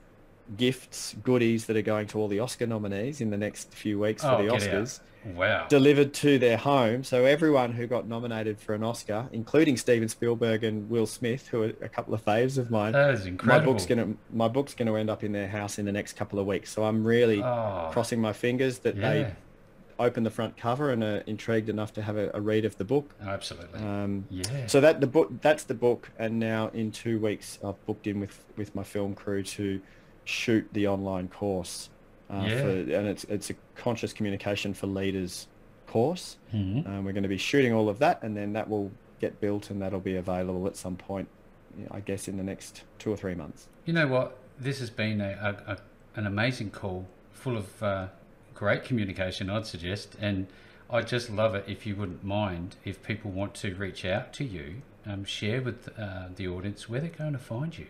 gifts, 0.58 1.16
goodies 1.24 1.66
that 1.66 1.78
are 1.78 1.82
going 1.82 2.08
to 2.08 2.20
all 2.20 2.28
the 2.28 2.40
Oscar 2.40 2.68
nominees 2.68 3.22
in 3.22 3.30
the 3.30 3.38
next 3.38 3.74
few 3.74 4.00
weeks 4.00 4.22
for 4.22 4.30
oh, 4.30 4.44
the 4.44 4.50
Oscars. 4.50 5.00
Wow. 5.24 5.68
Delivered 5.68 6.14
to 6.16 6.40
their 6.40 6.58
home. 6.58 7.04
So 7.04 7.26
everyone 7.26 7.74
who 7.74 7.86
got 7.86 8.08
nominated 8.08 8.60
for 8.60 8.74
an 8.74 8.84
Oscar, 8.84 9.28
including 9.32 9.78
Steven 9.78 10.10
Spielberg 10.10 10.64
and 10.64 10.90
Will 10.90 11.06
Smith, 11.06 11.48
who 11.48 11.64
are 11.64 11.74
a 11.82 11.90
couple 11.90 12.14
of 12.14 12.26
faves 12.26 12.58
of 12.58 12.72
mine. 12.72 12.94
That 12.94 13.14
is 13.14 13.26
incredible. 13.26 13.60
My 13.60 13.74
book's 13.74 13.86
gonna 13.86 14.14
my 14.34 14.48
book's 14.48 14.74
gonna 14.74 14.96
end 14.96 15.10
up 15.10 15.24
in 15.24 15.32
their 15.32 15.48
house 15.48 15.78
in 15.78 15.86
the 15.86 15.92
next 15.92 16.14
couple 16.14 16.40
of 16.40 16.48
weeks. 16.48 16.72
So 16.72 16.84
I'm 16.84 17.04
really 17.04 17.42
oh, 17.42 17.90
crossing 17.92 18.20
my 18.20 18.34
fingers 18.34 18.80
that 18.80 18.96
yeah. 18.96 19.14
they 19.14 19.34
open 20.00 20.24
the 20.24 20.32
front 20.32 20.58
cover 20.58 20.90
and 20.90 21.04
are 21.04 21.18
intrigued 21.28 21.70
enough 21.70 21.94
to 21.94 22.02
have 22.02 22.18
a, 22.18 22.32
a 22.34 22.42
read 22.42 22.66
of 22.66 22.78
the 22.78 22.84
book. 22.84 23.14
absolutely. 23.22 23.80
Um, 23.80 24.26
yeah. 24.30 24.66
So 24.66 24.82
that 24.82 25.00
the 25.00 25.08
book 25.08 25.30
that's 25.42 25.64
the 25.66 25.76
book, 25.76 26.10
and 26.18 26.40
now 26.40 26.70
in 26.74 26.92
two 26.92 27.20
weeks 27.20 27.60
I've 27.64 27.84
booked 27.86 28.08
in 28.08 28.20
with 28.20 28.44
with 28.58 28.74
my 28.74 28.84
film 28.84 29.14
crew 29.14 29.44
to 29.44 29.82
shoot 30.26 30.68
the 30.74 30.88
online 30.88 31.28
course. 31.28 31.90
Uh, 32.30 32.46
yeah. 32.48 32.62
For, 32.62 32.70
and 32.70 33.08
it's 33.08 33.24
it's 33.26 33.50
a 33.50 33.56
conscious 33.76 34.14
communication 34.14 34.74
for 34.74 34.88
leaders 34.88 35.48
course. 35.88 36.38
Mm-hmm. 36.54 36.90
Um, 36.90 37.06
we're 37.06 37.12
going 37.12 37.24
to 37.24 37.30
be 37.30 37.38
shooting 37.38 37.74
all 37.74 37.90
of 37.90 38.00
that, 38.00 38.24
and 38.24 38.36
then 38.36 38.54
that 38.54 38.70
will 38.70 38.92
get 39.20 39.40
built, 39.42 39.70
and 39.70 39.82
that'll 39.82 40.00
be 40.00 40.16
available 40.16 40.66
at 40.68 40.76
some 40.76 40.96
point, 40.96 41.28
I 41.92 42.00
guess, 42.00 42.28
in 42.28 42.38
the 42.38 42.44
next 42.44 42.84
two 42.98 43.12
or 43.12 43.18
three 43.18 43.36
months. 43.36 43.68
You 43.86 43.94
know 43.94 44.08
what? 44.08 44.38
This 44.60 44.80
has 44.80 44.90
been 44.90 45.22
a, 45.22 45.58
a, 45.68 45.74
a 45.74 45.78
an 46.16 46.28
amazing 46.28 46.72
call, 46.72 47.08
full 47.32 47.58
of 47.58 47.84
uh, 47.84 48.08
great 48.54 48.84
communication. 48.84 49.50
I'd 49.50 49.66
suggest, 49.66 50.16
and 50.20 50.48
I 50.90 51.02
just 51.02 51.30
love 51.30 51.56
it. 51.56 51.66
If 51.68 51.86
you 51.86 51.96
wouldn't 51.96 52.24
mind, 52.24 52.76
if 52.86 53.02
people 53.04 53.32
want 53.32 53.54
to 53.56 53.74
reach 53.76 54.06
out 54.06 54.34
to 54.34 54.44
you, 54.44 54.82
um, 55.06 55.26
share 55.26 55.62
with 55.62 55.90
uh, 55.98 56.28
the 56.36 56.48
audience 56.48 56.90
where 56.90 57.02
they're 57.02 57.10
going 57.10 57.34
to 57.34 57.40
find 57.40 57.78
you. 57.78 57.88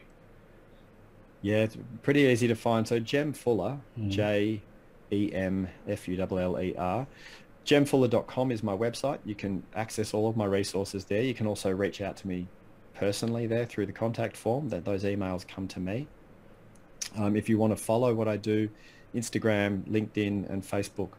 Yeah, 1.41 1.57
it's 1.57 1.77
pretty 2.03 2.21
easy 2.21 2.47
to 2.47 2.55
find. 2.55 2.87
So 2.87 2.99
Jem 2.99 3.33
Fuller, 3.33 3.79
mm. 3.99 4.09
J 4.09 4.61
E 5.11 5.31
M 5.33 5.67
F 5.87 6.07
U 6.07 6.19
L 6.19 6.39
L 6.39 6.59
E 6.59 6.75
R. 6.77 7.07
Jemfuller.com 7.65 8.51
is 8.51 8.63
my 8.63 8.75
website. 8.75 9.19
You 9.23 9.35
can 9.35 9.63
access 9.75 10.13
all 10.13 10.27
of 10.27 10.35
my 10.35 10.45
resources 10.45 11.05
there. 11.05 11.21
You 11.21 11.33
can 11.33 11.45
also 11.45 11.69
reach 11.69 12.01
out 12.01 12.17
to 12.17 12.27
me 12.27 12.47
personally 12.95 13.45
there 13.45 13.65
through 13.65 13.85
the 13.85 13.91
contact 13.91 14.35
form. 14.35 14.69
That 14.69 14.85
those 14.85 15.03
emails 15.03 15.47
come 15.47 15.67
to 15.69 15.79
me. 15.79 16.07
Um, 17.17 17.35
if 17.35 17.49
you 17.49 17.57
want 17.57 17.75
to 17.75 17.83
follow 17.83 18.13
what 18.13 18.27
I 18.27 18.37
do, 18.37 18.69
Instagram, 19.13 19.83
LinkedIn, 19.83 20.49
and 20.49 20.63
Facebook, 20.63 21.11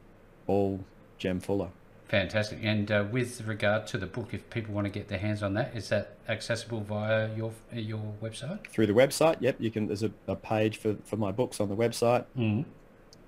all 0.46 0.84
Jem 1.18 1.38
Fuller. 1.38 1.70
Fantastic. 2.12 2.58
And 2.62 2.92
uh, 2.92 3.06
with 3.10 3.40
regard 3.46 3.86
to 3.86 3.96
the 3.96 4.04
book, 4.04 4.34
if 4.34 4.50
people 4.50 4.74
want 4.74 4.84
to 4.84 4.90
get 4.90 5.08
their 5.08 5.18
hands 5.18 5.42
on 5.42 5.54
that, 5.54 5.74
is 5.74 5.88
that 5.88 6.18
accessible 6.28 6.82
via 6.82 7.34
your 7.34 7.52
your 7.72 8.02
website? 8.22 8.66
Through 8.66 8.88
the 8.88 8.92
website, 8.92 9.38
yep. 9.40 9.56
You 9.58 9.70
can. 9.70 9.86
There's 9.86 10.02
a, 10.02 10.10
a 10.26 10.36
page 10.36 10.76
for, 10.76 10.96
for 11.04 11.16
my 11.16 11.32
books 11.32 11.58
on 11.58 11.70
the 11.70 11.74
website, 11.74 12.26
mm. 12.36 12.66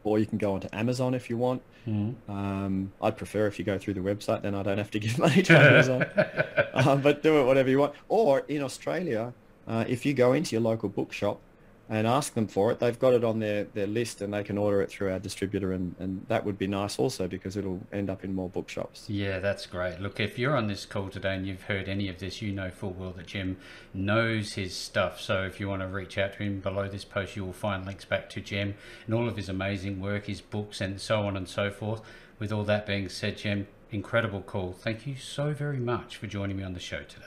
or 0.03 0.19
you 0.19 0.27
can 0.27 0.37
go 0.37 0.53
onto 0.53 0.69
Amazon 0.71 1.15
if 1.15 1.31
you 1.31 1.39
want. 1.39 1.63
Mm. 1.89 2.15
Um, 2.29 2.93
I'd 3.01 3.17
prefer 3.17 3.47
if 3.47 3.59
you 3.59 3.65
go 3.65 3.79
through 3.79 3.95
the 3.95 4.01
website, 4.01 4.43
then 4.43 4.55
I 4.55 4.63
don't 4.63 4.77
have 4.77 4.91
to 4.91 4.99
give 4.99 5.19
money 5.27 5.43
to 5.45 5.59
Amazon. 5.59 6.03
uh, 6.75 6.97
but 6.97 7.23
do 7.23 7.41
it 7.41 7.45
whatever 7.47 7.71
you 7.71 7.79
want. 7.79 7.95
Or 8.11 8.41
in 8.49 8.61
Australia, 8.61 9.33
uh, 9.67 9.87
if 9.89 10.05
you 10.05 10.13
go 10.13 10.35
into 10.35 10.57
your 10.57 10.61
local 10.61 10.91
bookshop 10.91 11.41
and 11.89 12.07
ask 12.07 12.33
them 12.33 12.47
for 12.47 12.73
it. 12.73 12.79
They've 12.79 12.99
got 12.99 13.13
it 13.13 13.25
on 13.25 13.41
their, 13.41 13.65
their 13.65 13.87
list 13.87 14.23
and 14.23 14.33
they 14.33 14.43
can 14.43 14.57
order 14.57 14.81
it 14.81 14.91
through 14.91 15.13
our 15.13 15.19
distributor 15.19 15.73
and, 15.73 15.95
and 15.99 16.25
that 16.29 16.45
would 16.45 16.57
be 16.57 16.67
nice 16.67 16.99
also 16.99 17.29
because 17.29 17.57
it'll 17.57 17.81
end 17.93 18.09
up 18.09 18.25
in 18.25 18.35
more 18.35 18.49
bookshops. 18.49 19.05
Yeah, 19.09 19.39
that's 19.39 19.67
great. 19.67 20.01
Look, 20.01 20.19
if 20.19 20.39
you're 20.39 20.57
on 20.57 20.67
this 20.67 20.87
call 20.87 21.11
today 21.11 21.35
and 21.35 21.47
you've 21.47 21.65
heard 21.65 21.89
any 21.89 22.09
of 22.09 22.19
this, 22.19 22.41
you 22.41 22.53
know 22.53 22.71
full 22.71 22.93
well 22.93 23.13
that 23.13 23.27
Jem 23.27 23.59
knows 23.93 24.55
his 24.55 24.75
stuff. 24.75 25.21
So 25.21 25.43
if 25.43 25.61
you 25.61 25.69
want 25.69 25.83
to 25.83 25.89
reach 25.89 26.17
out 26.17 26.33
to 26.35 26.39
him 26.39 26.61
below 26.61 26.89
this 26.89 27.05
post, 27.05 27.37
you 27.37 27.45
will 27.45 27.53
find 27.53 27.85
links 27.85 28.07
back 28.07 28.31
to 28.31 28.41
Jem 28.41 28.75
and 29.05 29.15
all 29.15 29.29
of 29.29 29.37
his 29.37 29.51
amazing 29.51 30.01
work, 30.01 30.27
his 30.27 30.41
books 30.41 30.81
and 30.81 31.01
so 31.01 31.27
on 31.27 31.37
and 31.37 31.49
so 31.49 31.71
forth. 31.71 32.01
With 32.39 32.51
all 32.51 32.65
that 32.65 32.87
being 32.87 33.09
said, 33.11 33.39
Jem, 33.39 33.67
incredible 33.91 34.41
call. 34.41 34.73
Thank 34.73 35.07
you 35.07 35.17
so 35.17 35.53
very 35.53 35.79
much 35.79 36.17
for 36.17 36.27
joining 36.27 36.57
me 36.57 36.65
on 36.65 36.73
the 36.73 36.81
show 36.81 37.03
today. 37.03 37.27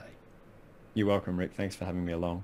You're 0.96 1.08
welcome, 1.08 1.38
Rick. 1.38 1.54
Thanks 1.54 1.76
for 1.76 1.86
having 1.86 2.04
me 2.04 2.12
along. 2.12 2.44